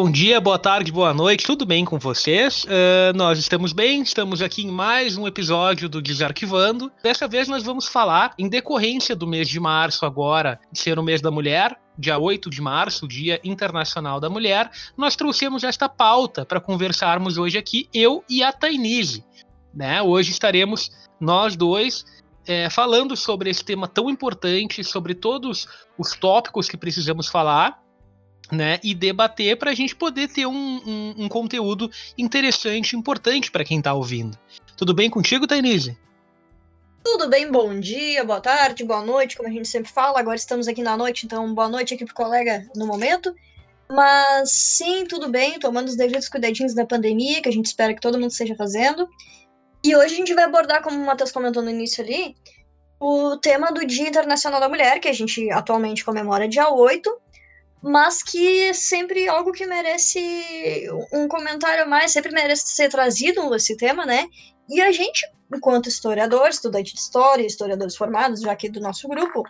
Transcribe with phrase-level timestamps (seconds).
[0.00, 2.62] Bom dia, boa tarde, boa noite, tudo bem com vocês?
[2.62, 6.88] Uh, nós estamos bem, estamos aqui em mais um episódio do Desarquivando.
[7.02, 11.20] Dessa vez nós vamos falar, em decorrência do mês de março agora, ser o mês
[11.20, 16.60] da mulher, dia 8 de março, Dia Internacional da Mulher, nós trouxemos esta pauta para
[16.60, 19.24] conversarmos hoje aqui, eu e a Tainise.
[19.74, 20.00] Né?
[20.00, 22.04] Hoje estaremos nós dois
[22.46, 25.66] é, falando sobre esse tema tão importante, sobre todos
[25.98, 27.82] os tópicos que precisamos falar
[28.50, 33.64] né, e debater para a gente poder ter um, um, um conteúdo interessante, importante para
[33.64, 34.38] quem está ouvindo.
[34.76, 35.96] Tudo bem contigo, Tainise?
[37.04, 40.20] Tudo bem, bom dia, boa tarde, boa noite, como a gente sempre fala.
[40.20, 43.34] Agora estamos aqui na noite, então boa noite aqui pro colega no momento.
[43.90, 48.00] Mas sim, tudo bem, tomando os devidos cuidadinhos da pandemia, que a gente espera que
[48.00, 49.08] todo mundo esteja fazendo.
[49.82, 52.36] E hoje a gente vai abordar, como o Matheus comentou no início ali,
[53.00, 57.10] o tema do Dia Internacional da Mulher, que a gente atualmente comemora dia 8,
[57.82, 63.54] mas que é sempre algo que merece um comentário a mais, sempre merece ser trazido
[63.54, 64.26] esse tema, né?
[64.68, 69.42] E a gente, enquanto historiador, estudante de história, historiadores formados, já aqui do nosso grupo,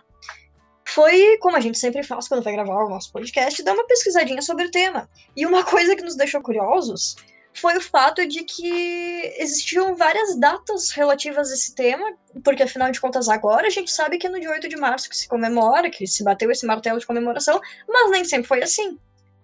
[0.87, 4.41] foi, como a gente sempre faz quando vai gravar o nosso podcast, dar uma pesquisadinha
[4.41, 5.09] sobre o tema.
[5.35, 7.15] E uma coisa que nos deixou curiosos
[7.53, 13.01] foi o fato de que existiam várias datas relativas a esse tema, porque afinal de
[13.01, 15.89] contas agora a gente sabe que é no dia 8 de março que se comemora,
[15.89, 18.97] que se bateu esse martelo de comemoração, mas nem sempre foi assim.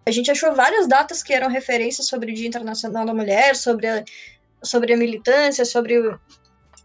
[0.06, 3.88] A gente achou várias datas que eram referências sobre o Dia Internacional da Mulher, sobre
[3.88, 4.04] a,
[4.62, 6.20] sobre a militância, sobre o,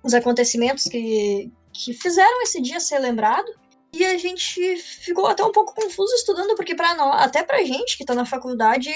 [0.02, 3.52] os acontecimentos que, que fizeram esse dia ser lembrado.
[3.92, 7.98] E a gente ficou até um pouco confuso estudando, porque para nós, até pra gente
[7.98, 8.90] que tá na faculdade,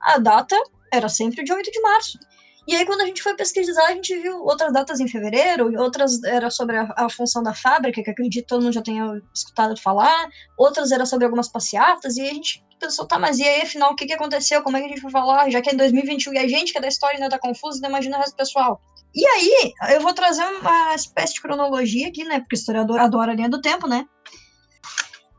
[0.00, 0.56] a data
[0.92, 2.18] era sempre dia 8 de março.
[2.66, 6.20] E aí, quando a gente foi pesquisar, a gente viu outras datas em fevereiro, outras
[6.24, 10.28] era sobre a, a função da fábrica, que acredito todo mundo já tenha escutado falar,
[10.58, 13.94] outras era sobre algumas passeatas, e a gente pensou, tá, mas e aí, afinal, o
[13.96, 14.62] que, que aconteceu?
[14.62, 15.48] Como é que a gente vai falar?
[15.48, 17.78] Já que é em 2021 e a gente que é da história ainda tá confuso,
[17.78, 18.80] então imagina o resto do pessoal.
[19.14, 23.30] E aí, eu vou trazer uma espécie de cronologia aqui, né, porque o historiador adora
[23.30, 24.06] a linha do tempo, né?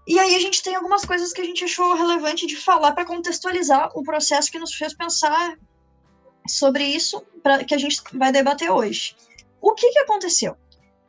[0.07, 3.03] E aí a gente tem algumas coisas que a gente achou relevante de falar para
[3.03, 5.57] contextualizar o processo que nos fez pensar
[6.47, 9.17] sobre isso pra, que a gente vai debater hoje.
[9.61, 10.55] O que, que aconteceu?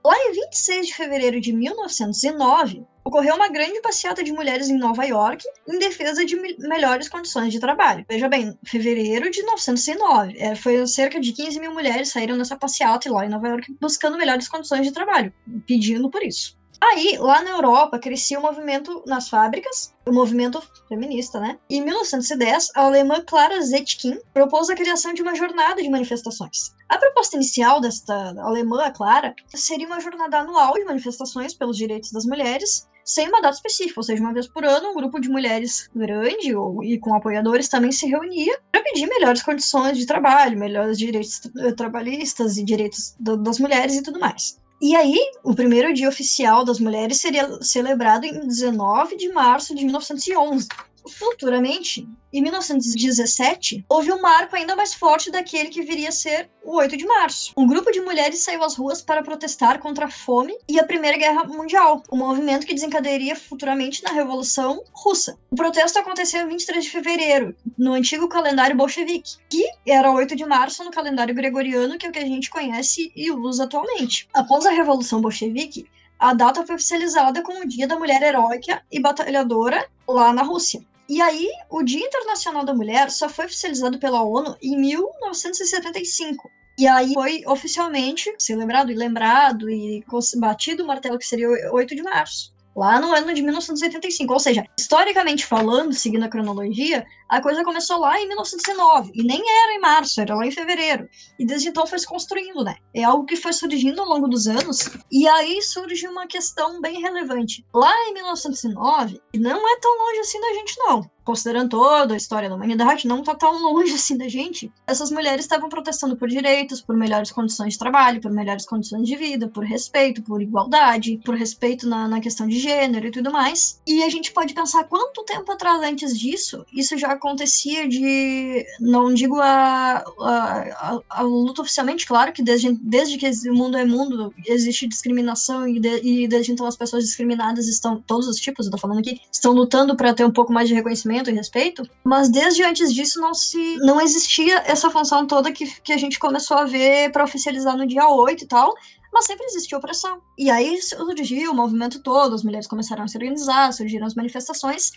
[0.04, 5.04] Lá em 26 de fevereiro de 1909, ocorreu uma grande passeata de mulheres em Nova
[5.04, 8.04] York em defesa de me melhores condições de trabalho.
[8.08, 13.12] Veja bem, fevereiro de 1909, é, foi cerca de 15 mil mulheres saíram nessa passeata
[13.12, 15.32] lá em Nova York buscando melhores condições de trabalho,
[15.66, 16.57] pedindo por isso.
[16.80, 21.58] Aí, lá na Europa, crescia o movimento nas fábricas, o movimento feminista, né?
[21.68, 26.74] Em 1910, a alemã Clara Zetkin propôs a criação de uma jornada de manifestações.
[26.88, 32.24] A proposta inicial desta alemã, Clara, seria uma jornada anual de manifestações pelos direitos das
[32.24, 35.88] mulheres, sem uma data específica, ou seja, uma vez por ano, um grupo de mulheres
[35.96, 40.98] grande ou, e com apoiadores também se reunia para pedir melhores condições de trabalho, melhores
[40.98, 41.40] direitos
[41.76, 44.58] trabalhistas e direitos das mulheres e tudo mais.
[44.80, 49.84] E aí, o primeiro dia oficial das mulheres seria celebrado em 19 de março de
[49.84, 50.68] 1911.
[51.08, 56.76] Futuramente, em 1917, houve um marco ainda mais forte daquele que viria a ser o
[56.76, 57.52] 8 de março.
[57.56, 61.16] Um grupo de mulheres saiu às ruas para protestar contra a fome e a Primeira
[61.16, 65.38] Guerra Mundial, um movimento que desencadearia futuramente na Revolução Russa.
[65.50, 70.44] O protesto aconteceu em 23 de fevereiro, no antigo calendário bolchevique, que era 8 de
[70.44, 74.28] março no calendário gregoriano, que é o que a gente conhece e usa atualmente.
[74.34, 75.86] Após a Revolução Bolchevique,
[76.18, 80.82] a data foi oficializada como o Dia da Mulher Heróica e Batalhadora lá na Rússia.
[81.08, 86.50] E aí, o Dia Internacional da Mulher só foi oficializado pela ONU em 1975.
[86.78, 90.04] E aí foi oficialmente celebrado e lembrado e
[90.36, 94.32] batido o martelo que seria 8 de março lá no ano de 1985.
[94.32, 99.12] Ou seja, historicamente falando, seguindo a cronologia, a coisa começou lá em 1909.
[99.14, 101.08] E nem era em março, era lá em fevereiro.
[101.38, 102.76] E desde então foi se construindo, né?
[102.94, 104.90] É algo que foi surgindo ao longo dos anos.
[105.10, 107.64] E aí surge uma questão bem relevante.
[107.74, 112.16] Lá em 1909, e não é tão longe assim da gente, não considerando toda a
[112.16, 114.72] história da humanidade, não tá tão longe assim da gente.
[114.86, 119.14] Essas mulheres estavam protestando por direitos, por melhores condições de trabalho, por melhores condições de
[119.14, 123.78] vida, por respeito, por igualdade, por respeito na, na questão de gênero e tudo mais.
[123.86, 128.64] E a gente pode pensar quanto tempo atrás antes disso isso já acontecia de.
[128.80, 133.76] Não digo a, a, a, a luta oficialmente, claro que desde, desde que o mundo
[133.76, 138.36] é mundo existe discriminação e, de, e desde então as pessoas discriminadas estão, todos os
[138.36, 141.34] tipos, eu tô falando aqui, estão lutando para ter um pouco mais de reconhecimento e
[141.34, 145.98] respeito, mas desde antes disso não se não existia essa função toda que, que a
[145.98, 148.74] gente começou a ver para oficializar no dia 8 e tal,
[149.12, 150.20] mas sempre existiu opressão.
[150.36, 154.92] E aí surgiu o movimento todo, as mulheres começaram a se organizar, surgiram as manifestações.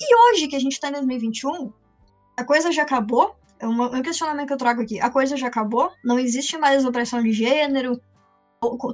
[0.00, 1.72] E hoje, que a gente está em 2021,
[2.36, 3.36] a coisa já acabou.
[3.58, 4.98] É um questionamento que eu trago aqui.
[5.00, 8.00] A coisa já acabou, não existe mais opressão de gênero.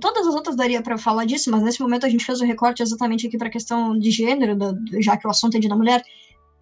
[0.00, 2.82] Todas as outras daria para falar disso, mas nesse momento a gente fez o recorte
[2.82, 4.56] exatamente aqui para a questão de gênero,
[5.00, 6.02] já que o assunto é de da mulher.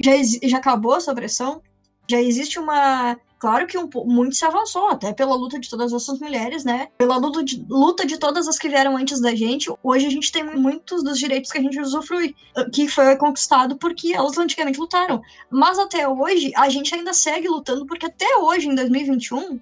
[0.02, 0.12] Já,
[0.42, 1.62] já acabou essa opressão,
[2.10, 6.18] já existe uma Claro que um, muito se avançou, até pela luta de todas essas
[6.18, 6.88] mulheres, né?
[6.96, 9.70] Pela luta de, luta de todas as que vieram antes da gente.
[9.82, 12.34] Hoje a gente tem muitos dos direitos que a gente usufrui,
[12.72, 15.20] que foi conquistado porque elas antigamente lutaram.
[15.50, 19.60] Mas até hoje, a gente ainda segue lutando, porque até hoje, em 2021,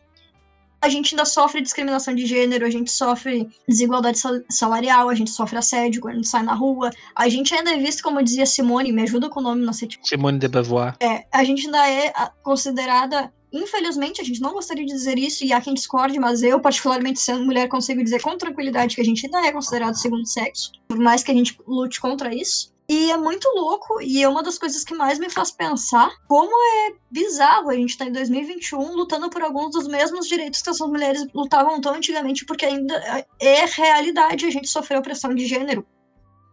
[0.81, 5.58] a gente ainda sofre discriminação de gênero, a gente sofre desigualdade salarial, a gente sofre
[5.58, 8.93] assédio quando a gente sai na rua, a gente ainda é visto, como dizia Simone,
[8.93, 9.88] me ajuda com o nome, não sei.
[9.88, 10.94] Tipo, Simone de Beauvoir.
[11.00, 12.12] É, a gente ainda é
[12.44, 16.59] considerada Infelizmente, a gente não gostaria de dizer isso, e há quem discorde, mas eu,
[16.59, 20.73] particularmente sendo mulher, consigo dizer com tranquilidade que a gente ainda é considerado segundo sexo,
[20.89, 22.73] por mais que a gente lute contra isso.
[22.89, 26.51] E é muito louco, e é uma das coisas que mais me faz pensar como
[26.51, 30.89] é bizarro a gente tá em 2021 lutando por alguns dos mesmos direitos que essas
[30.89, 35.87] mulheres lutavam tão antigamente, porque ainda é realidade a gente sofrer opressão de gênero.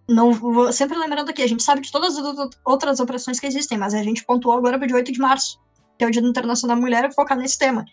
[0.07, 3.77] Não vou, sempre lembrando aqui, a gente sabe de todas as outras opressões que existem,
[3.77, 5.59] mas a gente pontuou agora para o dia 8 de março
[5.99, 7.85] que é o Dia Internacional da Mulher, focar nesse tema.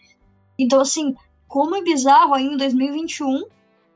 [0.57, 1.15] Então, assim,
[1.49, 3.45] como é bizarro aí em 2021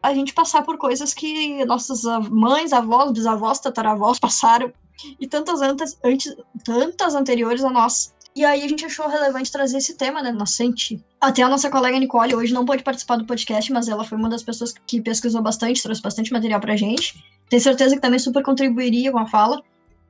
[0.03, 4.73] a gente passar por coisas que nossas mães, avós, bisavós, tataravós passaram
[5.21, 6.35] e tantas antes, antes,
[6.65, 8.13] tantas anteriores a nós.
[8.35, 11.05] E aí a gente achou relevante trazer esse tema, né, nascente.
[11.21, 14.29] Até a nossa colega Nicole hoje não pôde participar do podcast, mas ela foi uma
[14.29, 17.23] das pessoas que pesquisou bastante, trouxe bastante material pra gente.
[17.49, 19.63] Tenho certeza que também super contribuiria com a fala,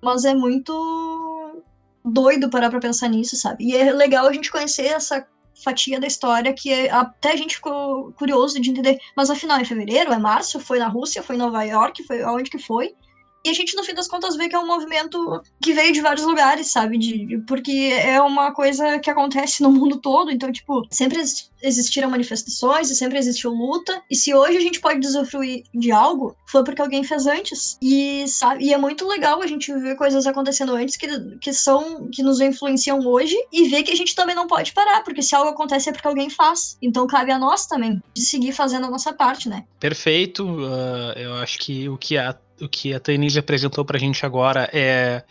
[0.03, 1.30] mas é muito
[2.05, 3.65] doido parar pra pensar nisso, sabe?
[3.65, 5.27] E é legal a gente conhecer essa
[5.63, 8.99] fatia da história que é, até a gente ficou curioso de entender.
[9.17, 10.13] Mas afinal, é fevereiro?
[10.13, 10.59] É março?
[10.59, 11.23] Foi na Rússia?
[11.23, 12.03] Foi em Nova York?
[12.05, 12.95] Foi aonde que foi?
[13.45, 16.01] E a gente, no fim das contas, vê que é um movimento que veio de
[16.01, 16.99] vários lugares, sabe?
[16.99, 20.31] De, porque é uma coisa que acontece no mundo todo.
[20.31, 21.23] Então, tipo, sempre
[21.63, 24.03] existiram manifestações e sempre existiu luta.
[24.11, 27.79] E se hoje a gente pode desufruir de algo, foi porque alguém fez antes.
[27.83, 28.65] E, sabe?
[28.65, 31.07] E é muito legal a gente ver coisas acontecendo antes que,
[31.39, 35.03] que são que nos influenciam hoje e ver que a gente também não pode parar,
[35.03, 36.77] porque se algo acontece é porque alguém faz.
[36.81, 39.65] Então cabe a nós também de seguir fazendo a nossa parte, né?
[39.79, 40.45] Perfeito.
[40.45, 44.69] Uh, eu acho que o que a o que a Tainise apresentou pra gente agora
[44.73, 45.23] é,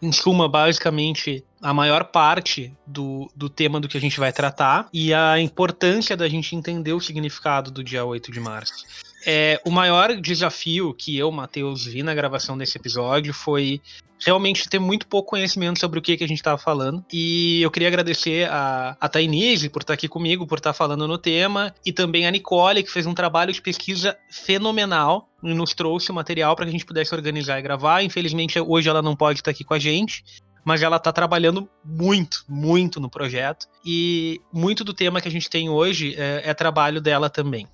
[0.00, 4.88] em suma, basicamente a maior parte do, do tema do que a gente vai tratar
[4.92, 8.86] e a importância da gente entender o significado do dia 8 de março.
[9.26, 13.80] É, o maior desafio que eu, Matheus, vi na gravação desse episódio foi
[14.24, 17.04] realmente ter muito pouco conhecimento sobre o que, que a gente estava falando.
[17.12, 21.18] E eu queria agradecer a, a Tainise por estar aqui comigo, por estar falando no
[21.18, 26.10] tema, e também a Nicole, que fez um trabalho de pesquisa fenomenal e nos trouxe
[26.10, 28.02] o material para que a gente pudesse organizar e gravar.
[28.02, 30.24] Infelizmente, hoje ela não pode estar aqui com a gente,
[30.64, 33.66] mas ela está trabalhando muito, muito no projeto.
[33.84, 37.68] E muito do tema que a gente tem hoje é, é trabalho dela também.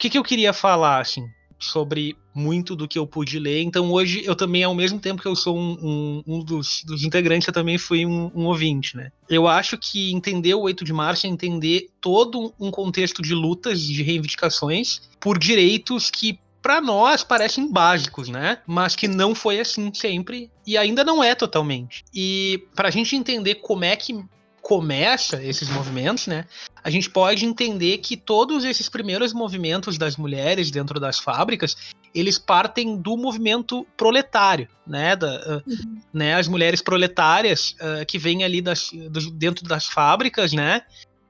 [0.00, 1.28] Que, que eu queria falar, assim?
[1.62, 3.60] sobre muito do que eu pude ler.
[3.60, 7.04] Então hoje eu também, ao mesmo tempo que eu sou um, um, um dos, dos,
[7.04, 9.12] integrantes, eu também fui um, um, ouvinte, né?
[9.28, 13.82] Eu acho que entender o 8 de março é entender todo um contexto de lutas,
[13.82, 18.58] de reivindicações por direitos que para nós parecem básicos, né?
[18.66, 22.04] Mas que não foi assim sempre e ainda não é totalmente.
[22.14, 24.24] E para a gente entender como é que
[24.62, 26.44] começa esses movimentos, né?
[26.82, 31.76] A gente pode entender que todos esses primeiros movimentos das mulheres dentro das fábricas,
[32.14, 35.16] eles partem do movimento proletário, né?
[35.16, 36.00] Da, uh, uhum.
[36.12, 40.82] né as mulheres proletárias uh, que vêm ali das, do, dentro das fábricas, né?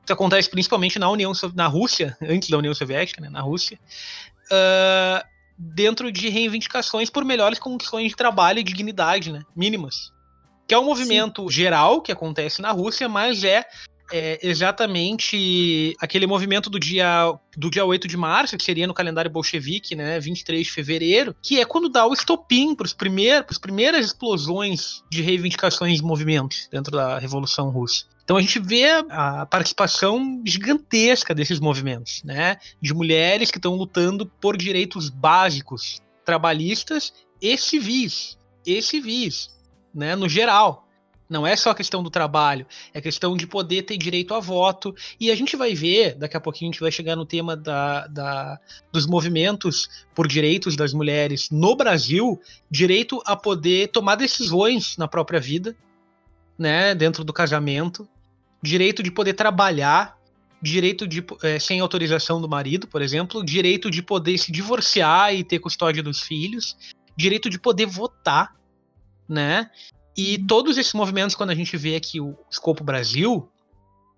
[0.05, 3.29] Isso acontece principalmente na União, na Rússia, antes da União Soviética, né?
[3.29, 3.79] Na Rússia.
[4.47, 5.25] Uh,
[5.57, 9.43] dentro de reivindicações por melhores condições de trabalho e dignidade, né?
[9.55, 10.13] Mínimas
[10.71, 11.51] que é um movimento Sim.
[11.51, 13.67] geral que acontece na Rússia, mas é,
[14.13, 19.29] é, exatamente aquele movimento do dia, do dia 8 de março, que seria no calendário
[19.29, 22.93] bolchevique, né, 23 de fevereiro, que é quando dá o estopim para as
[23.59, 28.05] primeiras explosões de reivindicações de movimentos dentro da Revolução Russa.
[28.23, 32.59] Então a gente vê a participação gigantesca desses movimentos, né?
[32.81, 37.13] De mulheres que estão lutando por direitos básicos, trabalhistas
[37.43, 38.39] e civis.
[38.65, 39.51] E civis
[39.95, 40.87] né, no geral.
[41.31, 44.93] Não é só questão do trabalho, é questão de poder ter direito a voto.
[45.19, 48.09] E a gente vai ver, daqui a pouquinho a gente vai chegar no tema da,
[48.09, 48.59] da,
[48.93, 55.39] dos movimentos por direitos das mulheres no Brasil, direito a poder tomar decisões na própria
[55.39, 55.77] vida,
[56.59, 58.09] né, dentro do casamento,
[58.61, 60.19] direito de poder trabalhar,
[60.61, 65.45] direito de é, sem autorização do marido, por exemplo, direito de poder se divorciar e
[65.45, 66.77] ter custódia dos filhos,
[67.17, 68.60] direito de poder votar
[69.31, 69.71] né?
[70.17, 73.49] E todos esses movimentos, quando a gente vê aqui o escopo Brasil,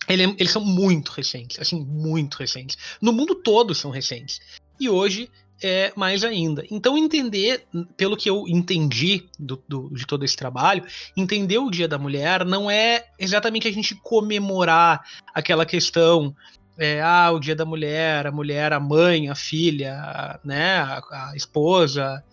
[0.09, 2.77] ele, eles são muito recentes, assim, muito recentes.
[3.01, 4.41] No mundo todo são recentes.
[4.81, 5.31] E hoje
[5.63, 6.65] é mais ainda.
[6.71, 7.67] Então, entender,
[7.97, 10.85] pelo que eu entendi do, do, de todo esse trabalho,
[11.17, 15.03] entender o Dia da Mulher não é exatamente a gente comemorar
[15.33, 16.35] aquela questão.
[16.79, 21.37] É, ah, o Dia da Mulher, a mulher, a mãe, a filha, né, a, a
[21.37, 22.25] esposa.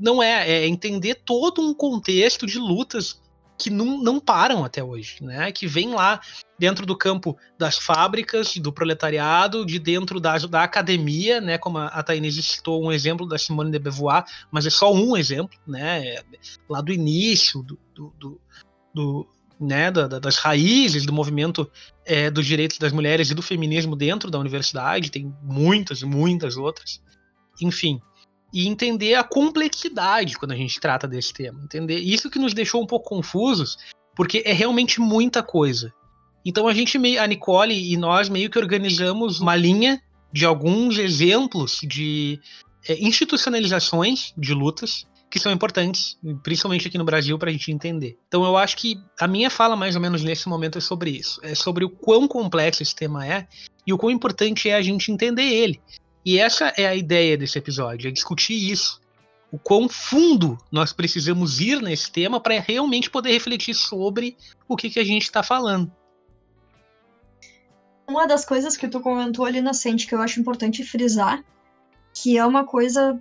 [0.00, 3.20] Não é, é entender todo um contexto de lutas
[3.60, 5.52] que não, não param até hoje, né?
[5.52, 6.20] Que vem lá
[6.58, 11.58] dentro do campo das fábricas, do proletariado, de dentro da, da academia, né?
[11.58, 12.04] Como a, a
[12.42, 16.16] citou um exemplo da Simone de Beauvoir, mas é só um exemplo, né?
[16.68, 18.40] Lá do início, do, do, do,
[18.94, 19.28] do
[19.60, 21.70] né, da, das raízes do movimento
[22.06, 27.02] é, dos direitos das mulheres e do feminismo dentro da universidade, tem muitas muitas outras.
[27.60, 28.00] Enfim,
[28.52, 31.62] e entender a complexidade quando a gente trata desse tema.
[31.62, 33.76] Entender isso que nos deixou um pouco confusos,
[34.14, 35.92] porque é realmente muita coisa.
[36.44, 40.00] Então a gente a Nicole e nós meio que organizamos uma linha
[40.32, 42.40] de alguns exemplos de
[42.88, 48.18] é, institucionalizações de lutas que são importantes, principalmente aqui no Brasil, para a gente entender.
[48.26, 51.40] Então eu acho que a minha fala mais ou menos nesse momento é sobre isso,
[51.44, 53.46] é sobre o quão complexo esse tema é
[53.86, 55.80] e o quão importante é a gente entender ele.
[56.24, 59.00] E essa é a ideia desse episódio, é discutir isso.
[59.50, 64.36] O quão fundo nós precisamos ir nesse tema para realmente poder refletir sobre
[64.68, 65.90] o que, que a gente está falando.
[68.08, 71.42] Uma das coisas que tu comentou ali na Sente que eu acho importante frisar,
[72.14, 73.20] que é uma coisa.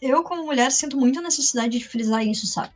[0.00, 2.70] Eu, como mulher, sinto muita necessidade de frisar isso, sabe?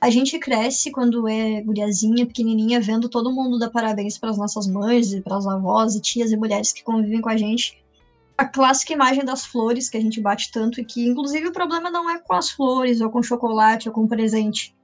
[0.00, 4.66] A gente cresce quando é guriazinha, pequenininha, vendo todo mundo dar parabéns para as nossas
[4.66, 7.81] mães e para as avós e tias e mulheres que convivem com a gente
[8.36, 11.90] a clássica imagem das flores que a gente bate tanto e que, inclusive, o problema
[11.90, 14.74] não é com as flores, ou com chocolate, ou com presente.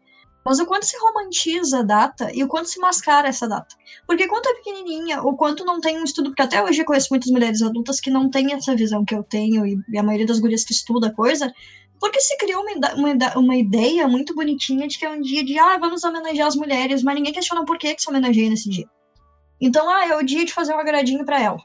[0.44, 3.74] Mas o quanto se romantiza a data e o quanto se mascara essa data.
[4.06, 7.08] Porque quanto é pequenininha, ou quanto não tem um estudo, porque até hoje eu conheço
[7.10, 10.38] muitas mulheres adultas que não têm essa visão que eu tenho, e a maioria das
[10.38, 11.52] gurias que estuda a coisa,
[12.00, 15.58] porque se criou uma, uma, uma, ideia muito bonitinha de que é um dia de,
[15.58, 18.88] ah, vamos homenagear as mulheres, mas ninguém questiona por que, que se homenageia nesse dia.
[19.60, 21.58] Então, ah, é o dia de fazer um agradinho para ela.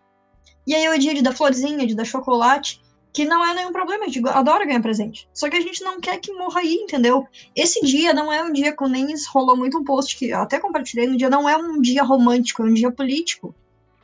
[0.65, 2.81] E aí o dia de dar florzinha, de dar chocolate,
[3.13, 5.29] que não é nenhum problema, a gente adora ganhar presente.
[5.33, 7.27] Só que a gente não quer que morra aí, entendeu?
[7.55, 10.59] Esse dia não é um dia, com nem rolou muito um post que eu até
[10.59, 13.53] compartilhei no dia, não é um dia romântico, é um dia político.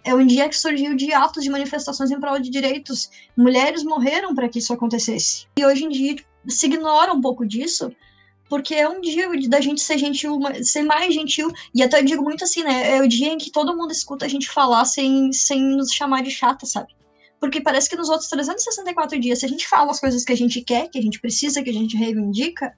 [0.04, 3.10] É um dia que surgiu de atos de manifestações em prol de direitos.
[3.36, 5.48] Mulheres morreram para que isso acontecesse.
[5.58, 6.16] E hoje em dia
[6.48, 7.92] se ignora um pouco disso,
[8.50, 12.24] porque é um dia da gente ser gentil, ser mais gentil, e até eu digo
[12.24, 12.98] muito assim, né?
[12.98, 16.24] É o dia em que todo mundo escuta a gente falar sem, sem nos chamar
[16.24, 16.88] de chata, sabe?
[17.40, 20.38] Porque parece que nos outros 364 dias, se a gente fala as coisas que a
[20.38, 22.74] gente quer, que a gente precisa, que a gente reivindica,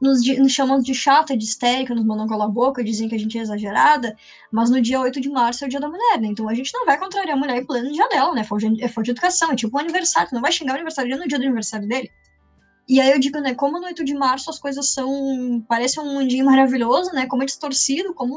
[0.00, 3.18] nos, nos chamam de chata, de histérica, nos mandam calar a boca, dizem que a
[3.18, 4.14] gente é exagerada,
[4.52, 6.28] mas no dia 8 de março é o dia da mulher, né?
[6.28, 8.44] Então a gente não vai contrariar a mulher em pleno dia dela, né?
[8.44, 11.26] For de, é de educação, é tipo um aniversário, não vai xingar o aniversário no
[11.26, 12.10] dia do aniversário dele.
[12.88, 15.64] E aí eu digo, né, como no 8 de março as coisas são.
[15.68, 17.26] Parece um dia maravilhoso, né?
[17.26, 18.36] Como é distorcido, como.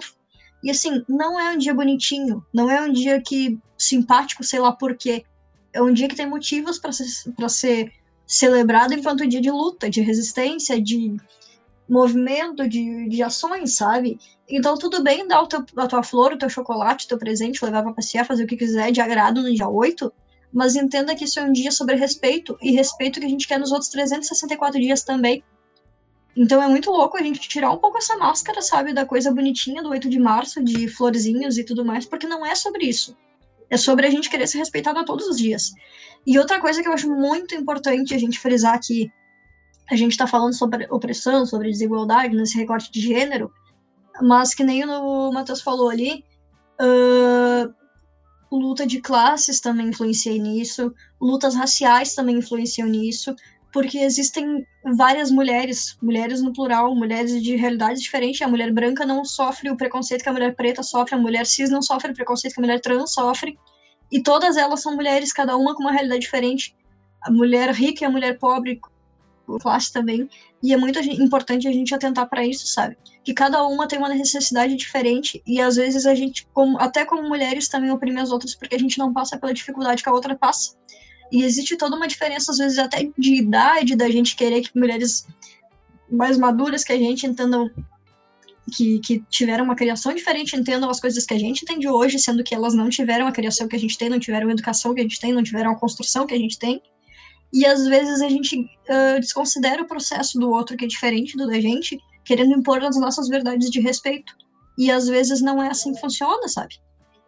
[0.64, 4.72] E assim, não é um dia bonitinho, não é um dia que simpático, sei lá
[4.72, 5.24] por quê.
[5.72, 7.06] É um dia que tem motivos para ser,
[7.48, 7.94] ser
[8.26, 11.16] celebrado enquanto dia de luta, de resistência, de
[11.88, 14.20] movimento, de, de ações, sabe?
[14.48, 17.64] Então tudo bem dar o teu, a tua flor, o teu chocolate, o teu presente,
[17.64, 20.12] levar pra passear, fazer o que quiser de agrado no dia 8,
[20.52, 23.60] mas entenda que isso é um dia sobre respeito e respeito que a gente quer
[23.60, 25.44] nos outros 364 dias também.
[26.36, 29.84] Então é muito louco a gente tirar um pouco essa máscara, sabe, da coisa bonitinha
[29.84, 33.16] do 8 de março, de florzinhos e tudo mais, porque não é sobre isso.
[33.70, 35.72] É sobre a gente querer ser respeitado a todos os dias.
[36.26, 39.12] E outra coisa que eu acho muito importante a gente frisar aqui,
[39.90, 43.52] a gente está falando sobre opressão, sobre desigualdade nesse recorte de gênero,
[44.22, 46.24] mas que nem o Matheus falou ali,
[46.80, 47.74] uh,
[48.58, 53.36] luta de classes também influencia nisso, lutas raciais também influenciam nisso,
[53.72, 54.66] porque existem
[54.96, 58.42] várias mulheres, mulheres no plural, mulheres de realidades diferentes.
[58.42, 61.70] A mulher branca não sofre o preconceito que a mulher preta sofre, a mulher cis
[61.70, 63.58] não sofre o preconceito que a mulher trans sofre,
[64.12, 66.76] e todas elas são mulheres, cada uma com uma realidade diferente.
[67.22, 68.80] A mulher rica e a mulher pobre,
[69.62, 70.28] classe também,
[70.62, 72.98] e é muito importante a gente atentar para isso, sabe?
[73.24, 77.28] Que cada uma tem uma necessidade diferente e às vezes a gente, como, até como
[77.28, 80.36] mulheres, também oprime as outras porque a gente não passa pela dificuldade que a outra
[80.36, 80.76] passa.
[81.32, 85.28] E existe toda uma diferença, às vezes, até de idade, da gente querer que mulheres
[86.12, 87.70] mais maduras que a gente entendam
[88.76, 92.44] que, que, tiveram uma criação diferente entendam as coisas que a gente entende hoje, sendo
[92.44, 95.00] que elas não tiveram a criação que a gente tem, não tiveram a educação que
[95.00, 96.82] a gente tem, não tiveram a construção que a gente tem.
[97.54, 101.48] E às vezes a gente uh, desconsidera o processo do outro que é diferente do
[101.48, 104.34] da gente, querendo impor as nossas verdades de respeito.
[104.78, 106.76] E às vezes não é assim que funciona, sabe?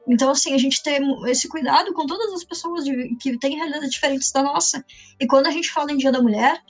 [0.08, 3.92] Então, assim, a gente tem esse cuidado com todas as pessoas de, que têm realidades
[3.92, 4.84] diferentes da nossa.
[5.20, 6.62] E quando a gente fala em Dia da Mulher,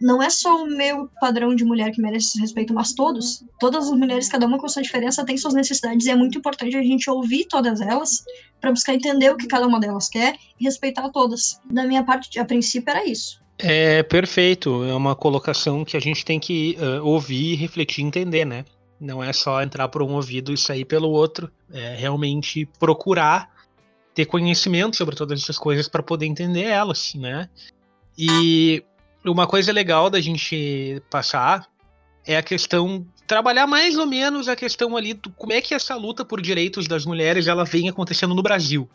[0.00, 3.44] não é só o meu padrão de mulher que merece respeito, mas todos.
[3.58, 6.74] Todas as mulheres, cada uma com sua diferença, tem suas necessidades e é muito importante
[6.74, 8.24] a gente ouvir todas elas
[8.60, 11.60] para buscar entender o que cada uma delas quer e respeitar todas.
[11.70, 13.40] Da minha parte, a princípio, era isso.
[13.58, 14.84] É perfeito.
[14.84, 18.64] É uma colocação que a gente tem que uh, ouvir, refletir e entender, né?
[18.98, 21.50] Não é só entrar por um ouvido e sair pelo outro.
[21.70, 23.50] É realmente procurar
[24.14, 27.50] ter conhecimento sobre todas essas coisas para poder entender elas, né?
[28.16, 28.82] E
[29.24, 31.68] uma coisa legal da gente passar
[32.26, 35.94] é a questão trabalhar mais ou menos a questão ali do como é que essa
[35.94, 38.88] luta por direitos das mulheres ela vem acontecendo no Brasil.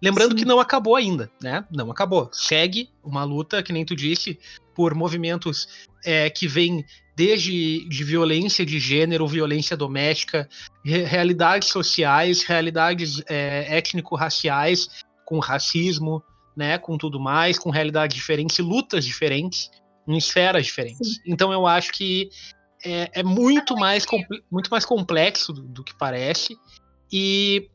[0.00, 0.36] Lembrando Sim.
[0.36, 1.64] que não acabou ainda, né?
[1.70, 2.28] Não acabou.
[2.32, 4.38] Segue uma luta, que nem tu disse,
[4.74, 6.84] por movimentos é, que vêm
[7.16, 10.48] desde de violência de gênero, violência doméstica,
[10.84, 14.88] re realidades sociais, realidades é, étnico-raciais,
[15.24, 16.22] com racismo,
[16.56, 19.70] né, com tudo mais, com realidades diferentes, lutas diferentes,
[20.08, 21.16] em esferas diferentes.
[21.16, 21.20] Sim.
[21.26, 22.30] Então eu acho que
[22.84, 24.06] é, é muito, mais
[24.50, 26.56] muito mais complexo do, do, que parece
[27.12, 27.68] e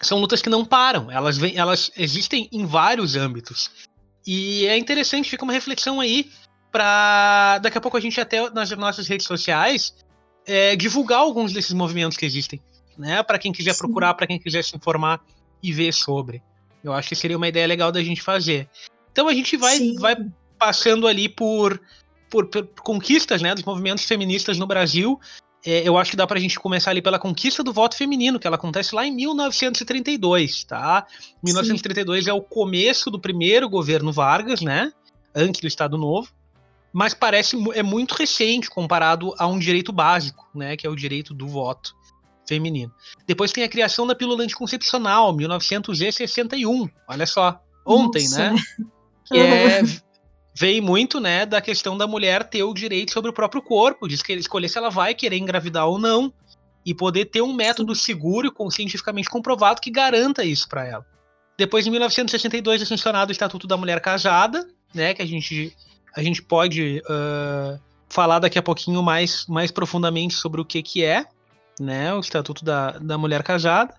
[0.00, 3.70] são lutas que não param, elas, vem, elas existem em vários âmbitos.
[4.26, 6.30] E é interessante, fica uma reflexão aí
[6.70, 9.94] para daqui a pouco a gente até nas nossas redes sociais
[10.46, 12.60] é, divulgar alguns desses movimentos que existem,
[12.96, 13.22] né?
[13.22, 13.80] Para quem quiser Sim.
[13.80, 15.20] procurar, para quem quiser se informar
[15.62, 16.42] e ver sobre.
[16.88, 18.68] Eu acho que seria uma ideia legal da gente fazer.
[19.12, 20.16] Então a gente vai, vai
[20.58, 21.80] passando ali por,
[22.30, 25.18] por, por, conquistas né, dos movimentos feministas no Brasil.
[25.64, 28.46] É, eu acho que dá pra gente começar ali pela conquista do voto feminino, que
[28.46, 31.06] ela acontece lá em 1932, tá?
[31.42, 32.30] 1932 Sim.
[32.30, 34.92] é o começo do primeiro governo Vargas, né?
[35.34, 36.28] Antes do Estado Novo
[36.90, 41.34] mas parece é muito recente comparado a um direito básico, né, que é o direito
[41.34, 41.94] do voto
[42.48, 42.92] feminino.
[43.26, 48.50] Depois tem a criação da pílula anticoncepcional, 1961, olha só, ontem, Nossa.
[48.50, 48.56] né?
[49.24, 49.82] Que é,
[50.56, 54.22] veio muito, né, da questão da mulher ter o direito sobre o próprio corpo, diz
[54.22, 56.32] que escolher se ela vai querer engravidar ou não,
[56.84, 58.02] e poder ter um método Sim.
[58.02, 61.06] seguro e cientificamente comprovado que garanta isso para ela.
[61.58, 65.76] Depois, em 1962, é sancionado o Estatuto da Mulher Casada, né, que a gente
[66.16, 71.04] a gente pode uh, falar daqui a pouquinho mais, mais profundamente sobre o que, que
[71.04, 71.26] é
[71.80, 73.94] né, o Estatuto da, da Mulher Casada.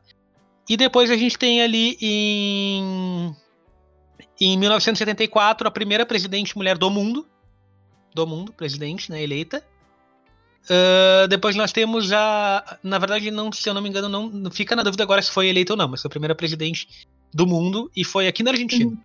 [0.67, 3.35] E depois a gente tem ali em,
[4.39, 7.27] em 1974 a primeira presidente mulher do mundo,
[8.13, 9.63] do mundo, presidente, né, eleita.
[10.65, 12.77] Uh, depois nós temos a.
[12.83, 15.47] Na verdade, não, se eu não me engano, não, fica na dúvida agora se foi
[15.47, 16.87] eleita ou não, mas foi a primeira presidente
[17.33, 18.91] do mundo e foi aqui na Argentina.
[18.91, 18.97] Uhum.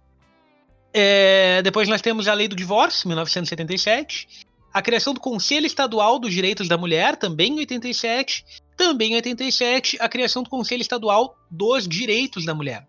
[0.92, 4.28] É, depois nós temos a Lei do Divórcio, 1977.
[4.72, 8.44] A criação do Conselho Estadual dos Direitos da Mulher, também em 87.
[8.76, 12.86] Também em 87, a criação do Conselho Estadual dos Direitos da Mulher.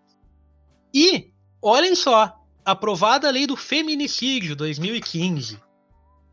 [0.92, 1.30] E,
[1.62, 5.58] olhem só, aprovada a Lei do Feminicídio, 2015.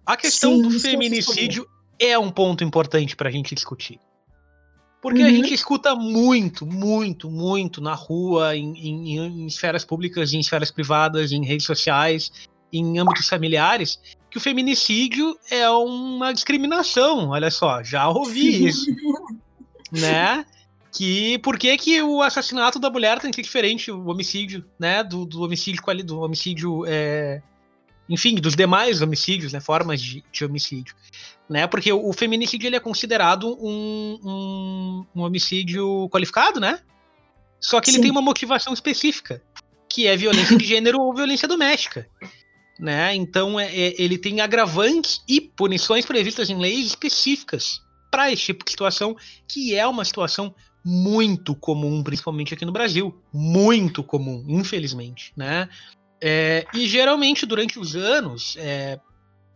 [0.06, 1.68] A questão Sim, do feminicídio
[2.00, 4.00] é um ponto importante para a gente discutir.
[5.02, 5.28] Porque uhum.
[5.28, 10.72] a gente escuta muito, muito, muito na rua, em, em, em, esferas públicas, em esferas
[10.72, 12.32] privadas, em redes sociais,
[12.72, 14.00] em âmbitos familiares,
[14.32, 17.30] que o feminicídio é uma discriminação.
[17.30, 18.86] Olha só, já ouvi isso.
[20.02, 20.46] né?
[20.92, 25.04] Que por que, que o assassinato da mulher tem que ser diferente, o homicídio, né?
[25.04, 27.42] Do, do homicídio do homicídio é,
[28.08, 30.96] enfim, dos demais homicídios, né, formas de, de homicídio
[31.50, 31.68] né?
[31.68, 36.80] Porque o, feminicídio ele é considerado um, um, um homicídio qualificado, né?
[37.60, 37.98] Só que Sim.
[37.98, 39.42] ele tem uma motivação específica,
[39.88, 42.08] que é violência de gênero ou violência doméstica.
[42.80, 43.14] Né?
[43.14, 47.83] Então é, é, ele tem agravantes e punições previstas em leis específicas
[48.14, 50.54] para esse tipo de situação, que é uma situação
[50.86, 53.20] muito comum, principalmente aqui no Brasil.
[53.34, 55.34] Muito comum, infelizmente.
[55.36, 55.68] Né?
[56.22, 59.00] É, e geralmente durante os anos, é,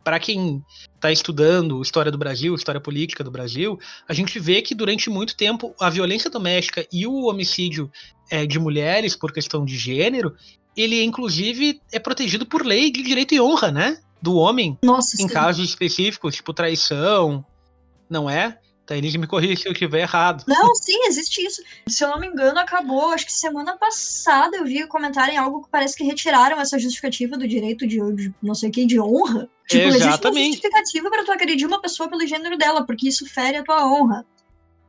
[0.03, 0.65] para quem
[0.95, 5.37] está estudando história do Brasil, história política do Brasil, a gente vê que durante muito
[5.37, 7.91] tempo a violência doméstica e o homicídio
[8.31, 10.35] é, de mulheres por questão de gênero,
[10.75, 13.99] ele inclusive é protegido por lei de direito e honra, né?
[14.19, 15.31] Do homem, Nossa, em sim.
[15.31, 17.45] casos específicos, tipo traição,
[18.09, 18.57] não é?
[18.87, 20.45] Tainise me corrija se eu estiver errado.
[20.47, 21.61] Não, sim, existe isso.
[21.87, 25.63] Se eu não me engano, acabou, acho que semana passada eu vi comentar em algo
[25.63, 28.97] que parece que retiraram essa justificativa do direito de, de não sei o que, de
[28.97, 29.49] honra.
[29.67, 29.97] Tipo, Exatamente.
[29.97, 33.63] existe uma justificativa para tu agredir uma pessoa pelo gênero dela, porque isso fere a
[33.63, 34.25] tua honra.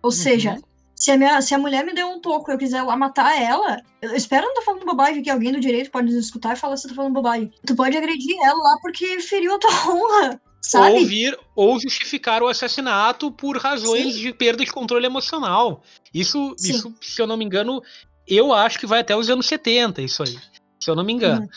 [0.00, 0.12] Ou uhum.
[0.12, 0.56] seja,
[0.94, 3.40] se a, minha, se a mulher me deu um toco e eu quiser lá matar
[3.40, 6.58] ela, eu espero não estar falando bobagem, que alguém do direito pode nos escutar e
[6.58, 7.52] falar se eu tô falando bobagem.
[7.66, 10.40] Tu pode agredir ela lá porque feriu a tua honra.
[10.60, 10.98] Sabe?
[10.98, 14.20] Ou vir ou justificar o assassinato por razões Sim.
[14.20, 15.82] de perda de controle emocional.
[16.12, 16.70] Isso, Sim.
[16.72, 17.80] isso, se eu não me engano,
[18.26, 20.36] eu acho que vai até os anos 70, isso aí.
[20.80, 21.42] Se eu não me engano.
[21.42, 21.48] Uhum.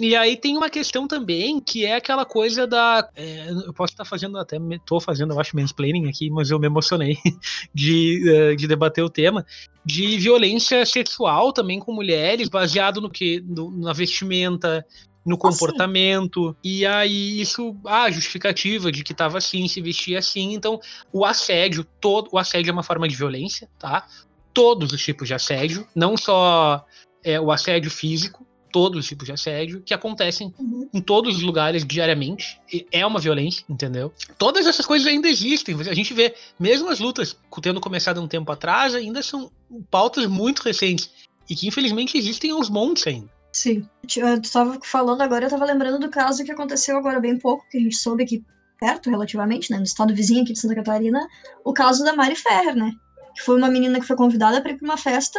[0.00, 3.06] E aí tem uma questão também que é aquela coisa da.
[3.14, 4.56] é, eu posso estar fazendo até.
[4.86, 7.18] Tô fazendo, eu acho, mansplaining aqui, mas eu me emocionei
[7.74, 9.44] de, eh, de debater o tema.
[9.84, 13.42] De violência sexual também com mulheres, baseado no que?
[13.46, 14.86] No- na vestimenta,
[15.24, 16.56] no comportamento.
[16.62, 17.76] E aí isso.
[17.84, 20.54] Ah, justificativa de que tava assim, se vestia assim.
[20.54, 20.80] Então,
[21.12, 22.28] o assédio, todo.
[22.32, 24.06] O assédio é uma forma de violência, tá?
[24.52, 26.84] Todos os tipos de assédio, não só
[27.22, 30.88] é, o assédio físico, todos os tipos de assédio que acontecem Uhum.
[30.92, 32.60] em todos os lugares diariamente.
[32.90, 34.12] É uma violência, entendeu?
[34.38, 35.74] Todas essas coisas ainda existem.
[35.80, 39.50] A gente vê, mesmo as lutas tendo começado um tempo atrás, ainda são
[39.90, 41.10] pautas muito recentes.
[41.48, 43.28] E que infelizmente existem aos montes ainda.
[43.52, 43.88] Sim.
[44.08, 47.78] Tu tava falando agora, eu tava lembrando do caso que aconteceu agora bem pouco, que
[47.78, 48.44] a gente soube aqui
[48.78, 51.20] perto, relativamente, né, no estado vizinho aqui de Santa Catarina,
[51.64, 52.92] o caso da Mari Ferrer, né?
[53.36, 55.38] Que foi uma menina que foi convidada para ir pra uma festa,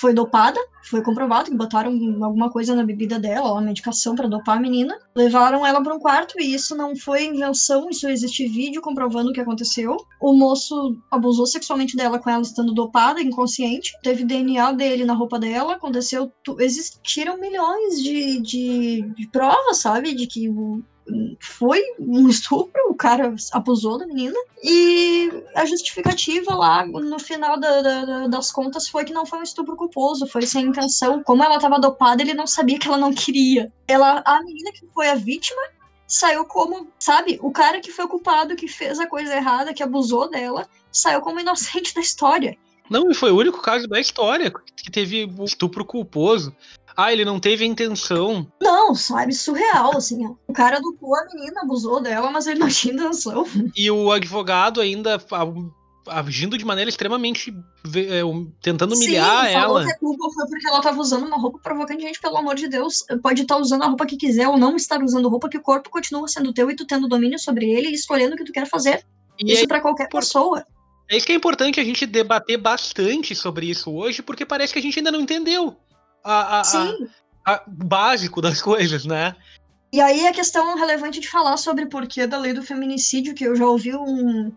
[0.00, 0.58] foi dopada,
[0.88, 1.92] foi comprovado que botaram
[2.24, 5.98] alguma coisa na bebida dela, uma medicação para dopar a menina, levaram ela para um
[5.98, 9.96] quarto e isso não foi invenção, isso existe vídeo comprovando o que aconteceu.
[10.20, 15.38] O moço abusou sexualmente dela com ela estando dopada, inconsciente, teve DNA dele na roupa
[15.38, 20.82] dela, aconteceu, existiram milhões de, de, de provas, sabe, de que o-
[21.40, 27.82] foi um estupro, o cara abusou da menina, e a justificativa lá, no final da-
[27.82, 31.22] da- da- das contas, foi que não foi um estupro culposo, foi sem intenção.
[31.22, 33.72] Como ela estava dopada, ele não sabia que ela não queria.
[33.88, 35.60] Ela, a menina que foi a vítima
[36.06, 39.82] saiu como, sabe, o cara que foi o culpado, que fez a coisa errada, que
[39.82, 42.56] abusou dela, saiu como inocente da história.
[42.90, 46.52] Não, e foi o único caso da história que teve estupro culposo.
[46.96, 48.46] Ah, ele não teve intenção.
[48.60, 50.34] Não, sabe, surreal, assim, ó.
[50.48, 53.46] O cara dupou a menina, abusou dela, mas ele não tinha intenção.
[53.76, 55.18] E o advogado ainda
[56.08, 57.54] agindo de maneira extremamente.
[57.94, 58.20] é,
[58.60, 59.84] tentando humilhar Sim, falou ela.
[59.86, 62.68] que a culpa foi porque ela tava usando uma roupa provocante, gente, pelo amor de
[62.68, 63.04] Deus.
[63.22, 65.88] Pode estar usando a roupa que quiser ou não estar usando roupa, que o corpo
[65.90, 68.66] continua sendo teu e tu tendo domínio sobre ele e escolhendo o que tu quer
[68.66, 69.04] fazer.
[69.38, 70.64] E Isso é, pra qualquer por- pessoa.
[71.08, 74.78] é isso que é importante a gente debater bastante sobre isso hoje, porque parece que
[74.78, 75.76] a gente ainda não entendeu
[76.24, 79.34] a, a- a- a- básico das coisas, né?
[79.92, 83.44] E aí a questão relevante de falar sobre o porquê da lei do feminicídio, que
[83.44, 84.52] eu já ouvi um,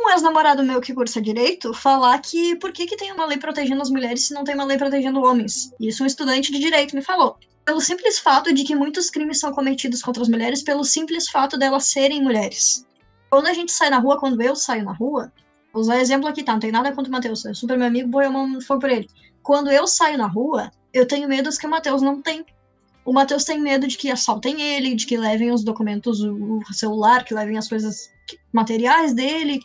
[0.00, 3.80] um ex-namorado meu que cursa direito falar que por que, que tem uma lei protegendo
[3.80, 5.72] as mulheres se não tem uma lei protegendo homens?
[5.78, 7.36] Isso um estudante de direito me falou.
[7.64, 11.56] Pelo simples fato de que muitos crimes são cometidos contra as mulheres pelo simples fato
[11.56, 12.84] delas serem mulheres.
[13.30, 15.32] Quando a gente sai na rua, quando eu saio na rua,
[15.72, 16.52] vou usar exemplo aqui, tá?
[16.54, 18.90] Não tem nada contra o Matheus, é super meu amigo, boa eu mão foi por
[18.90, 19.08] ele.
[19.44, 22.44] Quando eu saio na rua, eu tenho medos que o Matheus não tem.
[23.04, 27.24] O Matheus tem medo de que assaltem ele, de que levem os documentos, o celular,
[27.24, 28.10] que levem as coisas
[28.52, 29.60] materiais dele,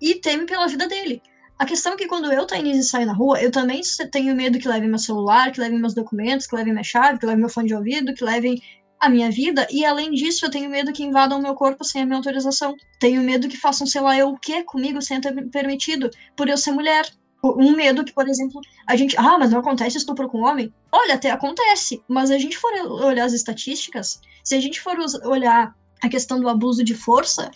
[0.00, 1.22] e teme pela vida dele.
[1.58, 3.80] A questão é que quando eu, Thaís, saio na rua, eu também
[4.12, 7.26] tenho medo que levem meu celular, que levem meus documentos, que levem minha chave, que
[7.26, 8.60] levem meu fone de ouvido, que levem
[9.00, 12.06] a minha vida, e além disso, eu tenho medo que invadam meu corpo sem a
[12.06, 12.74] minha autorização.
[12.98, 16.56] Tenho medo que façam, sei lá, eu o que comigo sem ter permitido, por eu
[16.56, 17.08] ser mulher.
[17.42, 19.16] Um medo que, por exemplo, a gente.
[19.16, 20.72] Ah, mas não acontece estupro com homem?
[20.90, 22.72] Olha, até acontece, mas a gente for
[23.04, 27.50] olhar as estatísticas, se a gente for olhar a questão do abuso de força,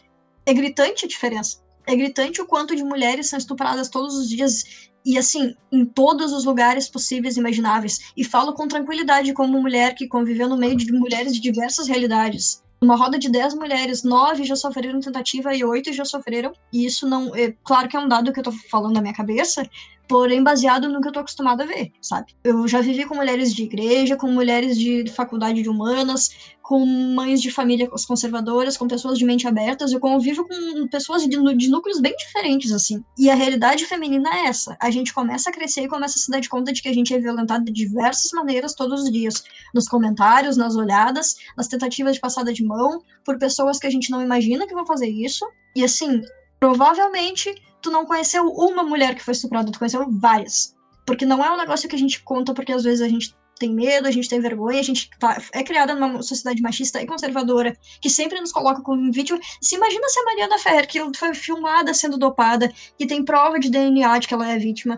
[0.46, 1.60] é gritante a diferença.
[1.86, 6.32] É gritante o quanto de mulheres são estupradas todos os dias e assim, em todos
[6.32, 8.12] os lugares possíveis e imagináveis.
[8.16, 12.62] E falo com tranquilidade como mulher que conviveu no meio de mulheres de diversas realidades.
[12.82, 16.52] Numa roda de 10 mulheres, 9 já sofreram tentativa e 8 já sofreram.
[16.72, 17.32] E isso não.
[17.34, 19.64] É, claro que é um dado que eu tô falando na minha cabeça,
[20.12, 22.34] porém baseado no que eu tô acostumada a ver, sabe?
[22.44, 27.40] Eu já vivi com mulheres de igreja, com mulheres de faculdade de humanas, com mães
[27.40, 31.98] de família conservadoras, com pessoas de mente abertas, eu convivo com pessoas de, de núcleos
[31.98, 33.02] bem diferentes, assim.
[33.18, 34.76] E a realidade feminina é essa.
[34.82, 36.94] A gente começa a crescer e começa a se dar de conta de que a
[36.94, 39.42] gente é violentado de diversas maneiras todos os dias.
[39.74, 44.10] Nos comentários, nas olhadas, nas tentativas de passada de mão, por pessoas que a gente
[44.10, 45.46] não imagina que vão fazer isso.
[45.74, 46.20] E assim,
[46.60, 47.50] provavelmente
[47.82, 50.74] tu não conheceu uma mulher que foi estuprada, tu conheceu várias.
[51.06, 53.72] Porque não é um negócio que a gente conta porque às vezes a gente tem
[53.72, 57.76] medo, a gente tem vergonha, a gente tá, é criada numa sociedade machista e conservadora
[58.00, 59.38] que sempre nos coloca como vítima.
[59.60, 63.70] Se imagina se a Mariana Ferrer, que foi filmada sendo dopada, que tem prova de
[63.70, 64.96] DNA de que ela é vítima,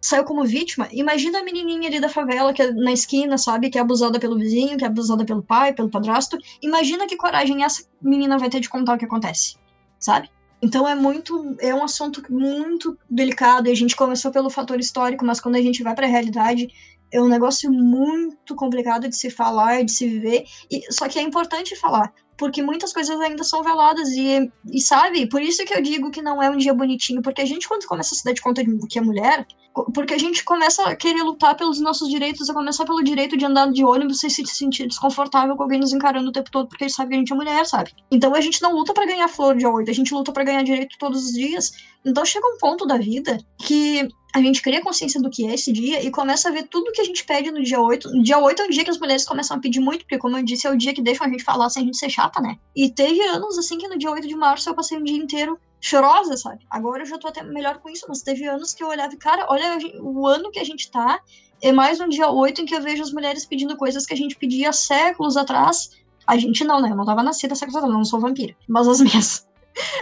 [0.00, 3.76] saiu como vítima, imagina a menininha ali da favela, que é na esquina, sabe, que
[3.76, 6.38] é abusada pelo vizinho, que é abusada pelo pai, pelo padrasto.
[6.62, 9.56] Imagina que coragem essa menina vai ter de contar o que acontece,
[9.98, 10.30] sabe?
[10.66, 15.24] Então é muito, é um assunto muito delicado e a gente começou pelo fator histórico,
[15.24, 16.66] mas quando a gente vai para a realidade,
[17.12, 20.42] é um negócio muito complicado de se falar, de se viver.
[20.68, 25.28] E, só que é importante falar, porque muitas coisas ainda são veladas e, e sabe,
[25.28, 27.86] por isso que eu digo que não é um dia bonitinho, porque a gente quando
[27.86, 29.46] começa a se dar de conta de que é mulher,
[29.92, 33.44] porque a gente começa a querer lutar pelos nossos direitos, a começar pelo direito de
[33.44, 36.84] andar de ônibus sem se sentir desconfortável com alguém nos encarando o tempo todo porque
[36.84, 37.92] ele sabe que a gente é mulher, sabe?
[38.10, 40.62] Então a gente não luta para ganhar flor de oito, a gente luta para ganhar
[40.62, 41.72] direito todos os dias.
[42.04, 45.72] Então chega um ponto da vida que a gente cria consciência do que é esse
[45.72, 48.10] dia e começa a ver tudo que a gente pede no dia 8.
[48.10, 50.36] No dia 8 é o dia que as mulheres começam a pedir muito, porque, como
[50.36, 52.38] eu disse, é o dia que deixam a gente falar sem a gente ser chata,
[52.38, 52.58] né?
[52.76, 55.58] E teve anos, assim, que no dia 8 de março eu passei um dia inteiro
[55.80, 56.66] chorosa, sabe?
[56.68, 59.16] Agora eu já tô até melhor com isso, mas teve anos que eu olhava e,
[59.16, 61.18] cara, olha o ano que a gente tá.
[61.62, 64.16] É mais um dia 8 em que eu vejo as mulheres pedindo coisas que a
[64.18, 65.92] gente pedia séculos atrás.
[66.26, 66.90] A gente não, né?
[66.90, 68.54] Eu não tava nascida séculos atrás, eu não sou vampira.
[68.68, 69.46] Mas as minhas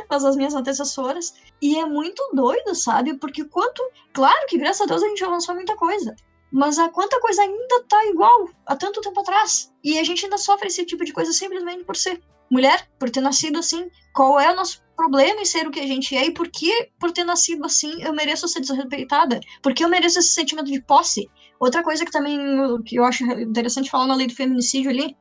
[0.08, 1.34] as minhas antecessoras.
[1.60, 3.14] E é muito doido, sabe?
[3.18, 3.82] Porque quanto.
[4.12, 6.14] Claro que graças a Deus a gente avançou muita coisa.
[6.52, 9.72] Mas a quanta coisa ainda tá igual há tanto tempo atrás.
[9.82, 13.20] E a gente ainda sofre esse tipo de coisa simplesmente por ser mulher, por ter
[13.20, 13.90] nascido assim.
[14.14, 16.26] Qual é o nosso problema em ser o que a gente é?
[16.26, 19.40] E por que, por ter nascido assim, eu mereço ser desrespeitada?
[19.62, 21.28] Porque eu mereço esse sentimento de posse?
[21.58, 22.38] Outra coisa que também
[22.84, 25.16] que eu acho interessante falar na lei do feminicídio ali,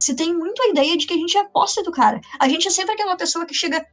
[0.00, 2.20] se tem muito a ideia de que a gente é posse do cara.
[2.38, 3.84] A gente é sempre aquela pessoa que chega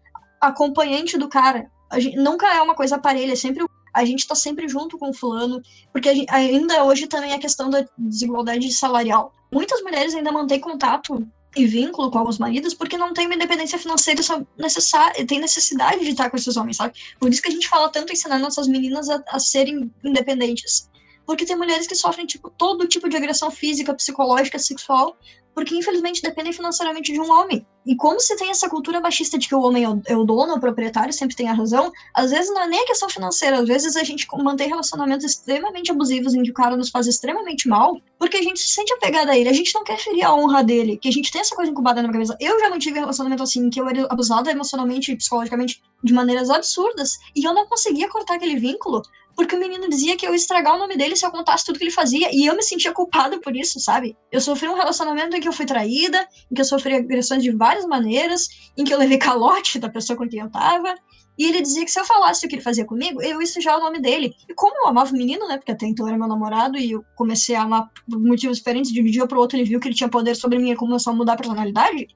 [0.47, 1.69] acompanhante do cara.
[1.89, 5.09] A gente, nunca é uma coisa parelha, é sempre a gente tá sempre junto com
[5.09, 5.61] o fulano,
[5.93, 9.33] porque gente, ainda hoje também a questão da desigualdade salarial.
[9.49, 13.79] Muitas mulheres ainda mantêm contato e vínculo com alguns maridos porque não tem uma independência
[13.79, 14.21] financeira
[14.57, 16.93] necessária, tem necessidade de estar com esses homens, sabe?
[17.17, 20.89] Por isso que a gente fala tanto ensinar nossas meninas a, a serem independentes.
[21.25, 25.15] Porque tem mulheres que sofrem tipo todo tipo de agressão física, psicológica, sexual
[25.55, 27.65] porque infelizmente dependem financeiramente de um homem.
[27.85, 30.23] E como se tem essa cultura machista de que o homem é o, é o
[30.23, 33.59] dono, o proprietário, sempre tem a razão, às vezes não é nem a questão financeira,
[33.59, 37.67] às vezes a gente mantém relacionamentos extremamente abusivos em que o cara nos faz extremamente
[37.67, 40.33] mal, porque a gente se sente apegada a ele, a gente não quer ferir a
[40.33, 42.35] honra dele, que a gente tem essa coisa incubada na cabeça.
[42.39, 47.19] Eu já mantive relacionamento assim, que eu era abusada emocionalmente e psicologicamente de maneiras absurdas,
[47.35, 49.03] e eu não conseguia cortar aquele vínculo,
[49.35, 51.77] porque o menino dizia que eu ia estragar o nome dele se eu contasse tudo
[51.77, 54.15] que ele fazia, e eu me sentia culpada por isso, sabe?
[54.31, 57.51] Eu sofri um relacionamento em que eu fui traída, em que eu sofri agressões de
[57.51, 60.95] várias maneiras, em que eu levei calote da pessoa com quem eu tava,
[61.37, 63.77] e ele dizia que se eu falasse o que ele fazia comigo, eu ia sujar
[63.77, 64.33] o nome dele.
[64.49, 65.57] E como eu amava o menino, né?
[65.57, 69.01] Porque até então era meu namorado, e eu comecei a amar por motivos diferentes, de
[69.01, 71.15] um dia pro outro ele viu que ele tinha poder sobre mim e começou a
[71.15, 72.07] mudar a personalidade.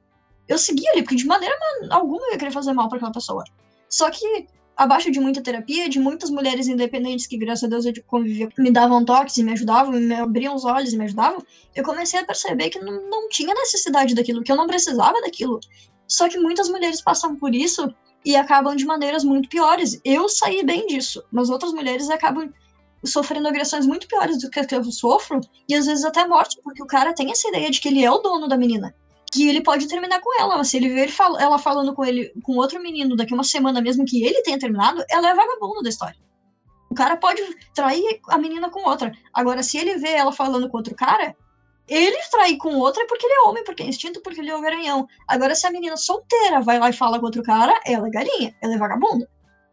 [0.47, 1.53] Eu seguia ele, porque de maneira
[1.89, 3.43] alguma eu ia querer fazer mal para aquela pessoa.
[3.89, 4.47] Só que
[4.79, 8.71] abaixo de muita terapia, de muitas mulheres independentes que, graças a Deus, eu convivia, me
[8.71, 11.43] davam toques e me ajudavam, me abriam os olhos e me ajudavam,
[11.75, 15.59] eu comecei a perceber que não, não tinha necessidade daquilo, que eu não precisava daquilo.
[16.07, 19.99] Só que muitas mulheres passam por isso e acabam de maneiras muito piores.
[20.05, 22.49] Eu saí bem disso, mas outras mulheres acabam
[23.03, 26.87] sofrendo agressões muito piores do que eu sofro, e às vezes até morte, porque o
[26.87, 28.95] cara tem essa ideia de que ele é o dono da menina
[29.31, 30.63] que ele pode terminar com ela.
[30.63, 34.23] Se ele ver ela falando com ele, com outro menino daqui uma semana, mesmo que
[34.23, 36.17] ele tenha terminado, ela é vagabundo da história.
[36.89, 37.41] O cara pode
[37.73, 39.11] trair a menina com outra.
[39.33, 41.35] Agora, se ele vê ela falando com outro cara,
[41.87, 44.55] ele trair com outra é porque ele é homem, porque é instinto, porque ele é
[44.55, 45.07] o garanhão.
[45.27, 48.55] Agora, se a menina solteira vai lá e fala com outro cara, ela é galinha,
[48.61, 49.29] ela é vagabunda.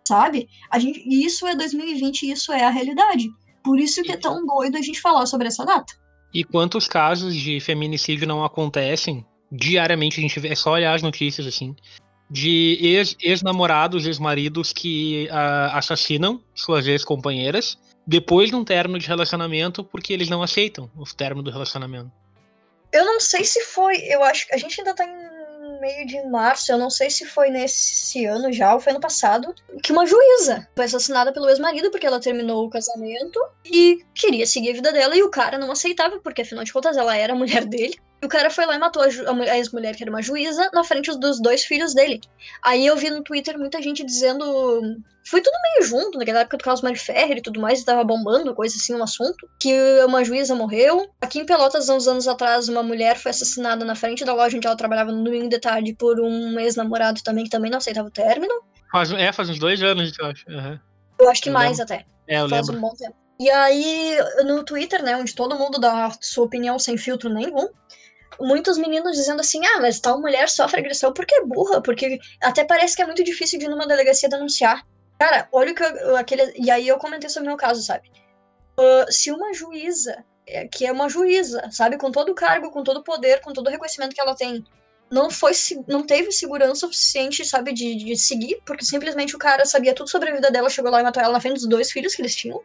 [0.07, 0.49] Sabe?
[0.71, 3.29] A gente, isso é 2020, isso é a realidade.
[3.65, 5.95] Por isso que é tão doido a gente falar sobre essa data.
[6.33, 11.03] E quantos casos de feminicídio não acontecem diariamente a gente vê, é só olhar as
[11.03, 11.75] notícias assim,
[12.31, 12.79] de
[13.23, 20.13] ex-namorados, ex ex-maridos que uh, assassinam suas ex-companheiras depois de um término de relacionamento porque
[20.13, 22.11] eles não aceitam o término do relacionamento.
[22.93, 26.23] Eu não sei se foi, eu acho que a gente ainda tá em meio de
[26.29, 30.07] março, eu não sei se foi nesse ano já ou foi ano passado, que uma
[30.07, 34.93] juíza foi assassinada pelo ex-marido porque ela terminou o casamento e queria seguir a vida
[34.93, 37.97] dela e o cara não aceitava porque afinal de contas ela era a mulher dele.
[38.23, 40.83] E o cara foi lá e matou a, a ex-mulher, que era uma juíza, na
[40.83, 42.21] frente dos dois filhos dele.
[42.65, 44.45] Aí eu vi no Twitter muita gente dizendo.
[45.29, 48.05] Foi tudo meio junto, naquela época do Carlos Mari Ferrer e tudo mais, e tava
[48.05, 49.49] bombando, coisa assim, um assunto.
[49.61, 49.75] Que
[50.07, 51.11] uma juíza morreu.
[51.21, 54.67] Aqui em Pelotas, uns anos atrás, uma mulher foi assassinada na frente da loja onde
[54.67, 58.11] ela trabalhava no domingo de tarde por um ex-namorado também, que também não aceitava o
[58.11, 58.55] término.
[58.93, 60.45] Faz, é, faz uns dois anos, eu acho.
[60.49, 60.79] Uhum.
[61.19, 61.95] Eu acho que eu mais lembro.
[61.95, 62.07] até.
[62.29, 62.79] É, eu faz lembro.
[62.79, 63.17] um bom tempo.
[63.39, 67.69] E aí, no Twitter, né, onde todo mundo dá sua opinião sem filtro nenhum,
[68.41, 72.65] muitos meninos dizendo assim: ah, mas tal mulher sofre agressão porque é burra, porque até
[72.65, 74.87] parece que é muito difícil de numa delegacia denunciar.
[75.19, 76.53] Cara, olha o que eu, aquele.
[76.57, 78.11] E aí eu comentei sobre o meu caso, sabe?
[78.79, 82.85] Uh, se uma juíza, é, que é uma juíza, sabe, com todo o cargo, com
[82.85, 84.63] todo o poder, com todo o reconhecimento que ela tem,
[85.11, 85.53] não foi
[85.87, 90.31] não teve segurança suficiente, sabe, de, de seguir, porque simplesmente o cara sabia tudo sobre
[90.31, 92.35] a vida dela, chegou lá e matou ela na frente dos dois filhos que eles
[92.35, 92.63] tinham.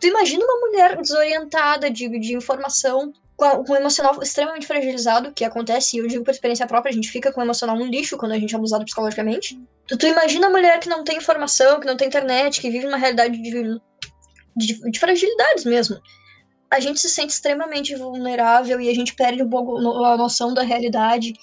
[0.00, 5.96] Tu imagina uma mulher desorientada de, de informação com, o emocional extremamente fragilizado, que acontece,
[5.96, 8.32] e eu digo por experiência própria, a gente fica com o emocional um lixo quando
[8.32, 9.60] a gente é abusado psicologicamente.
[9.86, 12.86] Tu, tu imagina a mulher que não tem informação, que não tem internet, que vive
[12.86, 13.80] uma realidade de,
[14.56, 16.00] de, de fragilidades mesmo.
[16.70, 20.62] A gente se sente extremamente vulnerável e a gente perde um pouco a noção da
[20.62, 21.34] realidade.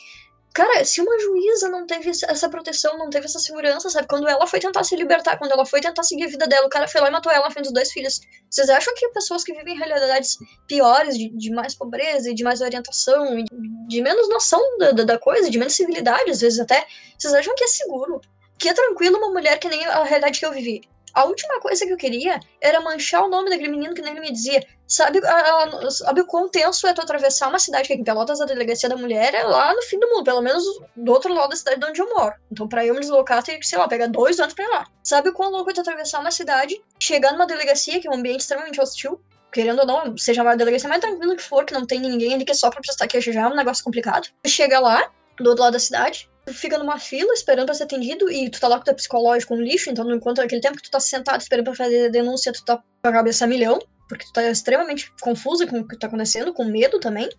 [0.54, 4.08] Cara, se uma juíza não teve essa proteção, não teve essa segurança, sabe?
[4.08, 6.70] Quando ela foi tentar se libertar, quando ela foi tentar seguir a vida dela, o
[6.70, 8.22] cara foi lá e matou ela na frente dos dois filhos.
[8.52, 10.38] Vocês acham que pessoas que vivem em realidades
[10.68, 13.46] piores, de, de mais pobreza e de mais orientação, de,
[13.88, 16.86] de menos noção da, da, da, coisa, de menos civilidade, às vezes até,
[17.18, 18.22] vocês acham que é seguro?
[18.60, 20.82] Que é tranquilo uma mulher que nem a realidade que eu vivi?
[21.16, 24.22] A última coisa que eu queria era manchar o nome daquele menino que nem ele
[24.22, 24.64] me dizia.
[24.94, 28.06] Sabe, a, a, sabe o quão tenso é tu atravessar uma cidade que aqui em
[28.06, 30.64] Pelotas, a delegacia da mulher é lá no fim do mundo, pelo menos
[30.96, 32.36] do outro lado da cidade de onde eu moro.
[32.52, 34.86] Então, pra eu me deslocar, tem que, sei lá, pegar dois anos pra ir lá.
[35.04, 38.14] Sabe o quão louco é tu atravessar uma cidade, chegar numa delegacia, que é um
[38.14, 39.20] ambiente extremamente hostil,
[39.52, 42.46] querendo ou não, seja uma delegacia mais tranquila que for, que não tem ninguém ali
[42.46, 44.28] que é só pra prestar queixa já, é um negócio complicado.
[44.46, 48.30] Chega lá, do outro lado da cidade, tu fica numa fila esperando pra ser atendido
[48.32, 50.84] e tu tá lá com o teu psicológico um lixo, então enquanto aquele tempo que
[50.84, 53.80] tu tá sentado esperando pra fazer a denúncia, tu tá com a cabeça a milhão,
[54.08, 57.30] porque tu tá extremamente confusa com o que tá acontecendo, com medo também.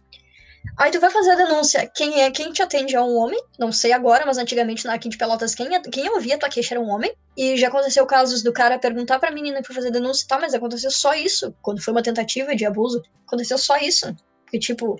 [0.78, 1.90] Aí tu vai fazer a denúncia.
[1.94, 3.40] Quem é quem te atende é um homem.
[3.58, 6.88] Não sei agora, mas antigamente na Quinte Pelotas, quem, quem ouvia tua queixa era um
[6.88, 7.14] homem.
[7.36, 10.54] E já aconteceu casos do cara perguntar pra menina que foi fazer denúncia, tá, mas
[10.54, 11.54] aconteceu só isso.
[11.60, 14.14] Quando foi uma tentativa de abuso, aconteceu só isso.
[14.44, 14.98] Porque, tipo,